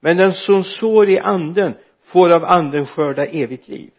Men 0.00 0.16
den 0.16 0.32
som 0.32 0.64
sår 0.64 1.08
i 1.08 1.18
anden 1.18 1.74
får 2.02 2.34
av 2.34 2.44
anden 2.44 2.86
skörda 2.86 3.26
evigt 3.26 3.68
liv. 3.68 3.90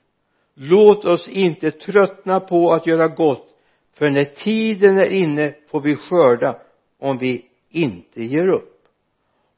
Låt 0.53 1.05
oss 1.05 1.27
inte 1.27 1.71
tröttna 1.71 2.39
på 2.39 2.71
att 2.71 2.87
göra 2.87 3.07
gott 3.07 3.47
för 3.93 4.09
när 4.09 4.23
tiden 4.23 4.97
är 4.97 5.11
inne 5.11 5.53
får 5.67 5.81
vi 5.81 5.95
skörda 5.95 6.59
om 6.99 7.17
vi 7.17 7.45
inte 7.69 8.23
ger 8.23 8.47
upp. 8.47 8.81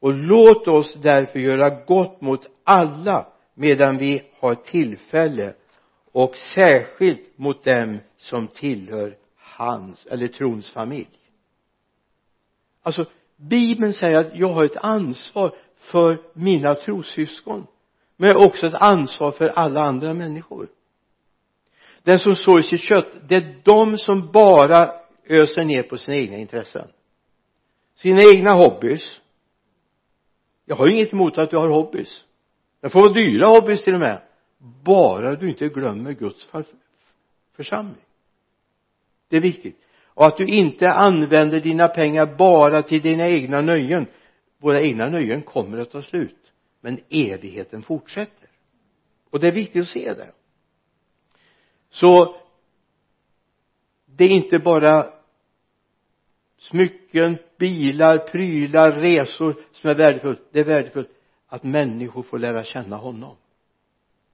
Och 0.00 0.14
låt 0.14 0.68
oss 0.68 0.94
därför 0.94 1.38
göra 1.38 1.84
gott 1.84 2.20
mot 2.20 2.46
alla 2.64 3.26
medan 3.54 3.98
vi 3.98 4.22
har 4.40 4.54
tillfälle 4.54 5.54
och 6.12 6.36
särskilt 6.36 7.38
mot 7.38 7.64
dem 7.64 7.98
som 8.16 8.46
tillhör 8.46 9.16
hans 9.58 10.06
eller 10.06 10.28
trons 10.28 10.70
familj 10.70 11.18
alltså 12.82 13.06
bibeln 13.36 13.92
säger 13.92 14.18
att 14.18 14.36
jag 14.36 14.52
har 14.52 14.64
ett 14.64 14.76
ansvar 14.76 15.54
för 15.76 16.22
mina 16.32 16.74
trossyskon 16.74 17.66
men 18.16 18.28
jag 18.28 18.36
har 18.36 18.46
också 18.46 18.66
ett 18.66 18.74
ansvar 18.74 19.30
för 19.30 19.48
alla 19.48 19.80
andra 19.80 20.14
människor. 20.14 20.68
Den 22.02 22.18
som 22.18 22.34
sår 22.34 22.60
i 22.60 22.62
sitt 22.62 22.80
kött 22.80 23.06
det 23.28 23.36
är 23.36 23.60
de 23.64 23.98
som 23.98 24.32
bara 24.32 24.90
öser 25.28 25.64
ner 25.64 25.82
på 25.82 25.96
sina 25.96 26.16
egna 26.16 26.36
intressen. 26.36 26.88
Sina 27.94 28.22
egna 28.22 28.52
hobbys. 28.52 29.20
Jag 30.64 30.76
har 30.76 30.92
inget 30.92 31.12
emot 31.12 31.38
att 31.38 31.50
du 31.50 31.56
har 31.56 31.68
hobbys. 31.68 32.24
Det 32.80 32.88
får 32.88 33.00
vara 33.00 33.12
dyra 33.12 33.46
hobbys 33.46 33.84
till 33.84 33.94
och 33.94 34.00
med. 34.00 34.22
Bara 34.84 35.36
du 35.36 35.48
inte 35.48 35.68
glömmer 35.68 36.12
Guds 36.12 36.48
församling 37.56 38.07
det 39.28 39.36
är 39.36 39.40
viktigt. 39.40 39.80
Och 40.04 40.26
att 40.26 40.36
du 40.36 40.46
inte 40.46 40.90
använder 40.90 41.60
dina 41.60 41.88
pengar 41.88 42.36
bara 42.38 42.82
till 42.82 43.02
dina 43.02 43.28
egna 43.28 43.60
nöjen. 43.60 44.06
Våra 44.58 44.80
egna 44.80 45.06
nöjen 45.08 45.42
kommer 45.42 45.78
att 45.78 45.90
ta 45.90 46.02
slut. 46.02 46.52
Men 46.80 47.00
evigheten 47.08 47.82
fortsätter. 47.82 48.48
Och 49.30 49.40
det 49.40 49.48
är 49.48 49.52
viktigt 49.52 49.82
att 49.82 49.88
se 49.88 50.14
det. 50.14 50.32
Så 51.90 52.36
det 54.06 54.24
är 54.24 54.28
inte 54.28 54.58
bara 54.58 55.12
smycken, 56.58 57.38
bilar, 57.58 58.18
prylar, 58.18 58.92
resor 58.92 59.56
som 59.72 59.90
är 59.90 59.94
värdefullt. 59.94 60.40
Det 60.52 60.60
är 60.60 60.64
värdefullt 60.64 61.10
att 61.46 61.64
människor 61.64 62.22
får 62.22 62.38
lära 62.38 62.64
känna 62.64 62.96
honom. 62.96 63.36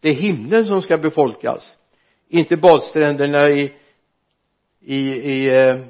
Det 0.00 0.09
är 0.09 0.14
himlen 0.14 0.66
som 0.66 0.83
ska 0.83 0.98
befolkas. 0.98 1.78
Inte 2.28 2.57
badstränderna 2.57 3.50
i 3.50 3.72
i, 4.85 5.01
i, 5.12 5.49
eh, 5.49 5.81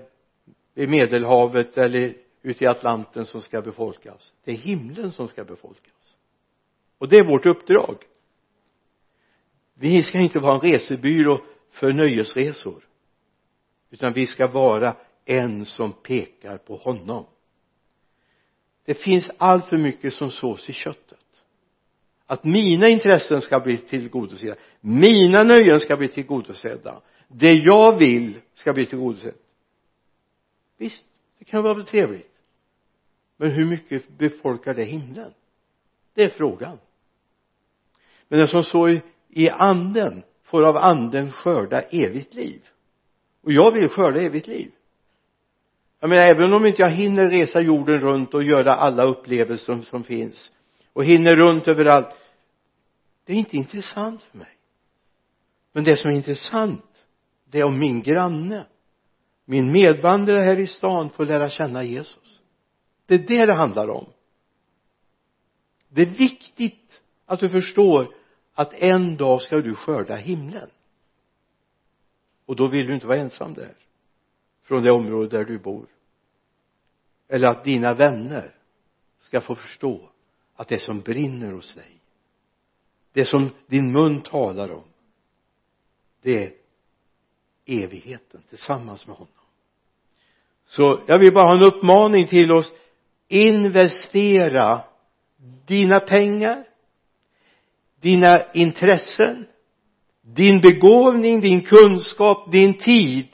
i 0.74 0.86
medelhavet 0.86 1.78
eller 1.78 2.14
ute 2.42 2.64
i 2.64 2.66
Atlanten 2.66 3.26
som 3.26 3.40
ska 3.40 3.62
befolkas. 3.62 4.32
Det 4.44 4.52
är 4.52 4.56
himlen 4.56 5.12
som 5.12 5.28
ska 5.28 5.44
befolkas. 5.44 6.16
Och 6.98 7.08
det 7.08 7.16
är 7.16 7.24
vårt 7.24 7.46
uppdrag. 7.46 7.96
Vi 9.74 10.02
ska 10.02 10.18
inte 10.18 10.38
vara 10.38 10.54
en 10.54 10.60
resebyrå 10.60 11.40
för 11.70 11.92
nöjesresor 11.92 12.84
utan 13.90 14.12
vi 14.12 14.26
ska 14.26 14.46
vara 14.46 14.96
en 15.24 15.66
som 15.66 15.92
pekar 15.92 16.58
på 16.58 16.76
honom. 16.76 17.26
Det 18.84 18.94
finns 18.94 19.30
allt 19.38 19.68
för 19.68 19.76
mycket 19.76 20.14
som 20.14 20.30
sås 20.30 20.70
i 20.70 20.72
köttet. 20.72 21.18
Att 22.26 22.44
mina 22.44 22.88
intressen 22.88 23.40
ska 23.40 23.60
bli 23.60 23.76
tillgodosedda 23.76 24.56
mina 24.80 25.44
nöjen 25.44 25.80
ska 25.80 25.96
bli 25.96 26.08
tillgodosedda 26.08 27.02
det 27.38 27.52
jag 27.52 27.98
vill 27.98 28.40
ska 28.54 28.72
bli 28.72 28.86
tillgodosett. 28.86 29.42
Visst 30.76 31.04
det 31.38 31.44
kan 31.44 31.62
vara 31.62 31.84
trevligt. 31.84 32.30
Men 33.36 33.50
hur 33.50 33.64
mycket 33.64 34.08
befolkar 34.08 34.74
det 34.74 34.84
himlen? 34.84 35.32
Det 36.14 36.22
är 36.22 36.28
frågan. 36.28 36.78
Men 38.28 38.38
den 38.38 38.48
som 38.48 38.64
sår 38.64 39.00
i 39.28 39.50
anden 39.50 40.22
får 40.42 40.62
av 40.62 40.76
anden 40.76 41.32
skörda 41.32 41.82
evigt 41.82 42.34
liv. 42.34 42.62
Och 43.42 43.52
jag 43.52 43.72
vill 43.72 43.88
skörda 43.88 44.20
evigt 44.20 44.46
liv. 44.46 44.70
Jag 46.00 46.10
menar 46.10 46.22
även 46.22 46.54
om 46.54 46.66
inte 46.66 46.82
jag 46.82 46.90
hinner 46.90 47.30
resa 47.30 47.60
jorden 47.60 48.00
runt 48.00 48.34
och 48.34 48.42
göra 48.42 48.74
alla 48.74 49.04
upplevelser 49.04 49.64
som, 49.64 49.82
som 49.82 50.04
finns 50.04 50.50
och 50.92 51.04
hinner 51.04 51.36
runt 51.36 51.68
överallt 51.68 52.18
det 53.24 53.32
är 53.32 53.36
inte 53.36 53.56
intressant 53.56 54.22
för 54.22 54.38
mig. 54.38 54.56
Men 55.72 55.84
det 55.84 55.96
som 55.96 56.10
är 56.10 56.14
intressant 56.14 56.93
det 57.54 57.60
är 57.60 57.64
om 57.64 57.78
min 57.78 58.02
granne. 58.02 58.66
Min 59.44 59.72
medvandrare 59.72 60.44
här 60.44 60.58
i 60.58 60.66
stan 60.66 61.10
får 61.10 61.26
lära 61.26 61.50
känna 61.50 61.84
Jesus. 61.84 62.40
Det 63.06 63.14
är 63.14 63.18
det 63.18 63.46
det 63.46 63.54
handlar 63.54 63.88
om. 63.88 64.06
Det 65.88 66.02
är 66.02 66.06
viktigt 66.06 67.02
att 67.26 67.40
du 67.40 67.50
förstår 67.50 68.14
att 68.54 68.74
en 68.74 69.16
dag 69.16 69.42
ska 69.42 69.56
du 69.56 69.74
skörda 69.74 70.14
himlen. 70.14 70.70
Och 72.46 72.56
då 72.56 72.68
vill 72.68 72.86
du 72.86 72.94
inte 72.94 73.06
vara 73.06 73.18
ensam 73.18 73.54
där 73.54 73.74
från 74.62 74.82
det 74.82 74.92
område 74.92 75.38
där 75.38 75.44
du 75.44 75.58
bor. 75.58 75.86
Eller 77.28 77.48
att 77.48 77.64
dina 77.64 77.94
vänner 77.94 78.54
ska 79.20 79.40
få 79.40 79.54
förstå 79.54 80.10
att 80.54 80.68
det 80.68 80.78
som 80.78 81.00
brinner 81.00 81.52
hos 81.52 81.74
dig 81.74 82.00
det 83.12 83.24
som 83.24 83.50
din 83.66 83.92
mun 83.92 84.20
talar 84.20 84.70
om 84.70 84.84
det 86.22 86.44
är 86.44 86.63
evigheten 87.66 88.42
tillsammans 88.48 89.06
med 89.06 89.16
honom. 89.16 89.32
Så 90.64 91.00
jag 91.06 91.18
vill 91.18 91.34
bara 91.34 91.44
ha 91.44 91.56
en 91.56 91.62
uppmaning 91.62 92.26
till 92.26 92.52
oss. 92.52 92.72
Investera 93.28 94.84
dina 95.66 96.00
pengar 96.00 96.64
dina 98.00 98.52
intressen 98.52 99.46
din 100.22 100.60
begåvning, 100.60 101.40
din 101.40 101.64
kunskap, 101.64 102.52
din 102.52 102.78
tid 102.78 103.28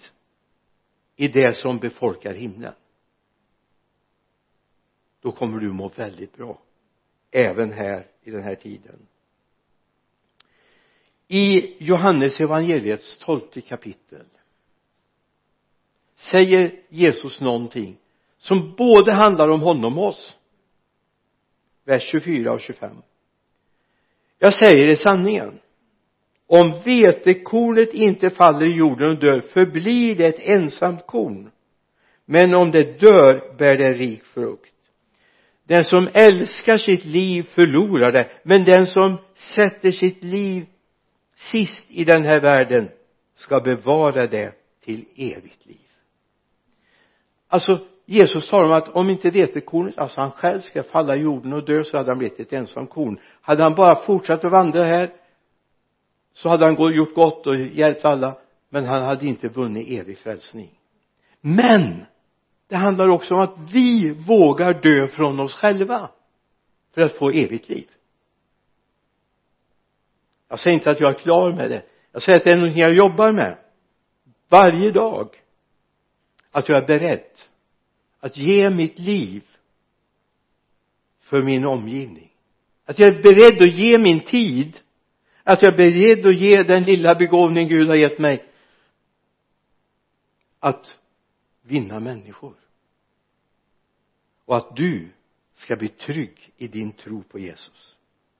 i 1.17 1.29
det 1.29 1.57
som 1.57 1.79
befolkar 1.79 2.35
himlen. 2.35 2.75
Då 5.21 5.33
kommer 5.33 5.61
du 5.61 5.73
må 5.73 5.89
väldigt 5.89 6.37
bra 6.37 6.59
även 7.31 7.73
här 7.73 8.07
i 8.23 8.31
den 8.31 8.43
här 8.43 8.55
tiden 8.55 9.07
i 11.33 11.77
Johannes 11.79 12.41
evangeliets 12.41 13.19
tolfte 13.19 13.61
kapitel 13.61 14.27
säger 16.17 16.73
Jesus 16.89 17.41
någonting 17.41 17.97
som 18.39 18.75
både 18.77 19.13
handlar 19.13 19.49
om 19.49 19.61
honom 19.61 19.99
och 19.99 20.09
oss. 20.09 20.37
Vers 21.85 22.03
24 22.03 22.53
och 22.53 22.61
25 22.61 22.97
jag 24.43 24.55
säger 24.55 24.89
i 24.89 24.97
sanningen. 24.97 25.59
Om 26.47 26.81
vetekornet 26.85 27.95
inte 27.95 28.31
faller 28.31 28.67
i 28.67 28.77
jorden 28.77 29.11
och 29.11 29.19
dör 29.19 29.41
förblir 29.41 30.15
det 30.15 30.27
ett 30.27 30.41
ensamt 30.49 31.07
korn. 31.07 31.51
Men 32.25 32.55
om 32.55 32.71
det 32.71 33.01
dör 33.01 33.57
bär 33.59 33.77
det 33.77 33.93
rik 33.93 34.25
frukt. 34.25 34.75
Den 35.65 35.85
som 35.85 36.09
älskar 36.13 36.79
sitt 36.79 37.05
liv 37.05 37.43
förlorar 37.43 38.13
det 38.13 38.31
men 38.43 38.65
den 38.65 38.87
som 38.87 39.19
sätter 39.35 39.91
sitt 39.91 40.25
liv 40.25 40.67
sist 41.41 41.85
i 41.89 42.05
den 42.05 42.23
här 42.23 42.41
världen 42.41 42.89
ska 43.35 43.61
bevara 43.61 44.27
det 44.27 44.53
till 44.85 45.05
evigt 45.17 45.67
liv. 45.67 45.77
Alltså 47.49 47.87
Jesus 48.07 48.49
talar 48.49 48.67
om 48.67 48.73
att 48.73 48.89
om 48.89 49.11
inte 49.11 49.31
vetekornet, 49.31 49.99
alltså 49.99 50.21
han 50.21 50.31
själv 50.31 50.61
ska 50.61 50.83
falla 50.83 51.17
i 51.17 51.21
jorden 51.21 51.53
och 51.53 51.65
dö 51.65 51.85
så 51.85 51.97
hade 51.97 52.11
han 52.11 52.19
blivit 52.19 52.41
ett 52.41 52.53
ensam 52.53 52.87
korn. 52.87 53.21
Hade 53.41 53.63
han 53.63 53.75
bara 53.75 53.97
fortsatt 53.97 54.45
att 54.45 54.53
vandra 54.53 54.85
här 54.85 55.13
så 56.33 56.49
hade 56.49 56.67
han 56.67 56.95
gjort 56.95 57.15
gott 57.15 57.47
och 57.47 57.57
hjälpt 57.57 58.05
alla 58.05 58.39
men 58.69 58.85
han 58.85 59.03
hade 59.03 59.27
inte 59.27 59.49
vunnit 59.49 59.89
evig 59.89 60.19
frälsning. 60.19 60.71
Men 61.41 62.05
det 62.69 62.77
handlar 62.77 63.09
också 63.09 63.35
om 63.35 63.41
att 63.41 63.57
vi 63.73 64.15
vågar 64.27 64.75
dö 64.75 65.09
från 65.09 65.41
oss 65.41 65.55
själva 65.55 66.11
för 66.95 67.01
att 67.01 67.13
få 67.13 67.31
evigt 67.31 67.69
liv 67.69 67.89
jag 70.51 70.59
säger 70.59 70.75
inte 70.75 70.91
att 70.91 71.01
jag 71.01 71.11
är 71.11 71.19
klar 71.19 71.53
med 71.53 71.71
det. 71.71 71.83
Jag 72.13 72.23
säger 72.23 72.39
att 72.39 72.45
det 72.45 72.53
är 72.53 72.57
någonting 72.57 72.83
jag 72.83 72.95
jobbar 72.95 73.33
med 73.33 73.59
varje 74.49 74.91
dag. 74.91 75.43
Att 76.51 76.69
jag 76.69 76.83
är 76.83 76.87
beredd 76.87 77.41
att 78.21 78.37
ge 78.37 78.71
mitt 78.71 78.99
liv 78.99 79.45
för 81.21 81.43
min 81.43 81.65
omgivning. 81.65 82.33
Att 82.85 82.99
jag 82.99 83.09
är 83.09 83.23
beredd 83.23 83.63
att 83.63 83.75
ge 83.75 83.99
min 83.99 84.21
tid. 84.21 84.79
Att 85.45 85.63
jag 85.63 85.73
är 85.73 85.77
beredd 85.77 86.27
att 86.27 86.35
ge 86.35 86.63
den 86.63 86.83
lilla 86.83 87.15
begåvning 87.15 87.69
Gud 87.69 87.89
har 87.89 87.97
gett 87.97 88.19
mig. 88.19 88.45
Att 90.59 90.99
vinna 91.63 92.01
människor. 92.01 92.55
Och 94.45 94.57
att 94.57 94.77
du 94.77 95.09
ska 95.55 95.77
bli 95.77 95.89
trygg 95.89 96.53
i 96.57 96.69
din 96.69 96.93
tro 96.93 97.23
på 97.23 97.39
Jesus. 97.39 97.97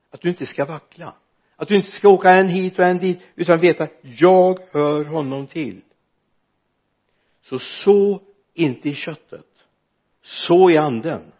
Att 0.09 0.21
du 0.21 0.29
inte 0.29 0.45
ska 0.45 0.65
vackla 0.65 1.15
att 1.61 1.67
du 1.67 1.75
inte 1.75 1.91
ska 1.91 2.09
åka 2.09 2.31
en 2.31 2.49
hit 2.49 2.79
och 2.79 2.85
en 2.85 2.99
dit 2.99 3.19
utan 3.35 3.59
veta 3.59 3.87
jag 4.01 4.59
hör 4.71 5.05
honom 5.05 5.47
till. 5.47 5.81
Så 7.43 7.59
så 7.59 8.21
inte 8.53 8.89
i 8.89 8.95
köttet. 8.95 9.45
Så 10.21 10.69
i 10.69 10.77
anden. 10.77 11.31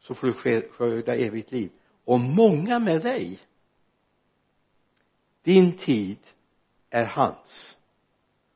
Så 0.00 0.14
får 0.14 0.26
du 0.26 0.32
skörda 0.70 1.14
evigt 1.16 1.52
liv. 1.52 1.70
Och 2.04 2.20
många 2.20 2.78
med 2.78 3.02
dig. 3.02 3.38
Din 5.42 5.76
tid 5.76 6.18
är 6.90 7.04
hans. 7.04 7.76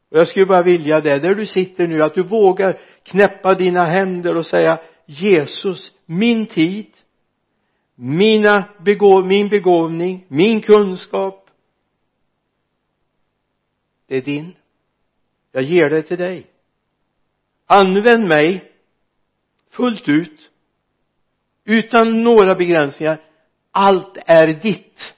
Och 0.08 0.18
jag 0.18 0.28
skulle 0.28 0.46
bara 0.46 0.62
vilja 0.62 1.00
det. 1.00 1.18
Där 1.18 1.34
du 1.34 1.46
sitter 1.46 1.86
nu 1.86 2.02
att 2.02 2.14
du 2.14 2.22
vågar 2.22 2.80
knäppa 3.02 3.54
dina 3.54 3.84
händer 3.84 4.36
och 4.36 4.46
säga 4.46 4.78
Jesus 5.06 5.92
min 6.06 6.46
tid 6.46 6.96
mina 8.02 8.68
begåv, 8.84 9.26
min 9.26 9.48
begåvning, 9.48 10.24
min 10.28 10.60
kunskap 10.60 11.40
det 14.10 14.16
är 14.16 14.22
din. 14.22 14.56
Jag 15.52 15.62
ger 15.62 15.90
det 15.90 16.02
till 16.02 16.18
dig. 16.18 16.50
Använd 17.66 18.28
mig 18.28 18.72
fullt 19.70 20.08
ut 20.08 20.50
utan 21.64 22.22
några 22.22 22.54
begränsningar. 22.54 23.24
Allt 23.70 24.18
är 24.26 24.46
ditt. 24.46 25.14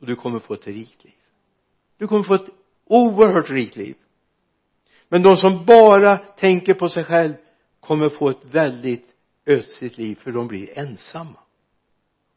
Och 0.00 0.06
du 0.06 0.16
kommer 0.16 0.38
få 0.38 0.54
ett 0.54 0.66
rikt 0.66 1.04
liv. 1.04 1.14
Du 1.96 2.06
kommer 2.06 2.22
få 2.22 2.34
ett 2.34 2.50
oerhört 2.84 3.50
rikt 3.50 3.76
liv. 3.76 3.96
Men 5.08 5.22
de 5.22 5.36
som 5.36 5.64
bara 5.64 6.16
tänker 6.16 6.74
på 6.74 6.88
sig 6.88 7.04
själv 7.04 7.34
kommer 7.80 8.08
få 8.08 8.30
ett 8.30 8.44
väldigt 8.44 9.11
ödsligt 9.46 9.98
liv 9.98 10.14
för 10.14 10.32
de 10.32 10.48
blir 10.48 10.78
ensamma. 10.78 11.38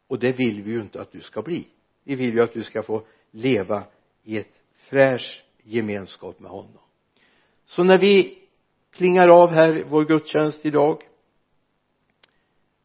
Och 0.07 0.19
det 0.19 0.31
vill 0.31 0.63
vi 0.63 0.71
ju 0.71 0.81
inte 0.81 1.01
att 1.01 1.11
du 1.11 1.21
ska 1.21 1.41
bli. 1.41 1.67
Vi 2.03 2.15
vill 2.15 2.33
ju 2.33 2.41
att 2.41 2.53
du 2.53 2.63
ska 2.63 2.83
få 2.83 3.07
leva 3.31 3.83
i 4.23 4.37
ett 4.37 4.63
fräsch 4.75 5.43
gemenskap 5.63 6.39
med 6.39 6.51
honom. 6.51 6.81
Så 7.65 7.83
när 7.83 7.97
vi 7.97 8.39
klingar 8.91 9.27
av 9.27 9.49
här 9.49 9.83
vår 9.89 10.05
gudstjänst 10.05 10.65
idag 10.65 11.03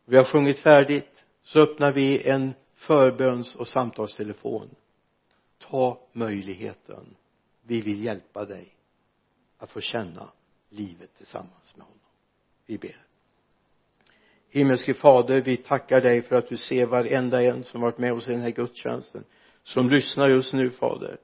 vi 0.05 0.17
har 0.17 0.25
sjungit 0.25 0.59
färdigt 0.59 1.25
så 1.43 1.61
öppnar 1.61 1.93
vi 1.93 2.29
en 2.29 2.55
förböns 2.75 3.57
och 3.57 3.69
samtalstelefon. 3.69 4.75
Ta 5.59 6.01
möjligheten. 6.13 7.17
Vi 7.63 7.81
vill 7.81 8.05
hjälpa 8.05 8.45
dig 8.45 8.77
att 9.59 9.71
få 9.71 9.81
känna 9.81 10.33
livet 10.69 11.15
tillsammans 11.17 11.77
med 11.77 11.87
honom. 11.87 12.01
Vi 12.67 12.79
ber 12.79 13.10
himmelske 14.51 14.95
fader 14.95 15.41
vi 15.41 15.57
tackar 15.57 16.01
dig 16.01 16.23
för 16.23 16.37
att 16.37 16.49
du 16.49 16.57
ser 16.57 16.87
varenda 16.87 17.43
en 17.43 17.65
som 17.65 17.81
varit 17.81 17.99
med 17.99 18.13
oss 18.13 18.29
i 18.29 18.33
den 18.33 18.41
här 18.41 18.51
gudstjänsten 18.51 19.25
som 19.65 19.91
lyssnar 19.91 20.29
just 20.29 20.53
nu 20.53 20.71
fader. 20.71 21.17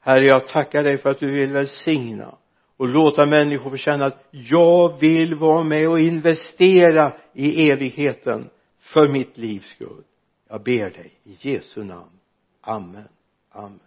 Herre 0.00 0.26
jag 0.26 0.48
tackar 0.48 0.82
dig 0.82 0.98
för 0.98 1.10
att 1.10 1.18
du 1.18 1.30
vill 1.30 1.52
välsigna 1.52 2.34
och 2.76 2.88
låta 2.88 3.26
människor 3.26 3.70
få 3.70 3.76
känna 3.76 4.06
att 4.06 4.26
jag 4.30 5.00
vill 5.00 5.34
vara 5.34 5.62
med 5.62 5.88
och 5.88 6.00
investera 6.00 7.12
i 7.32 7.70
evigheten 7.70 8.50
för 8.78 9.08
mitt 9.08 9.38
livs 9.38 9.66
skull. 9.66 10.04
Jag 10.48 10.62
ber 10.62 10.90
dig 10.90 11.12
i 11.24 11.36
Jesu 11.40 11.84
namn. 11.84 12.10
Amen. 12.60 13.08
Amen. 13.50 13.80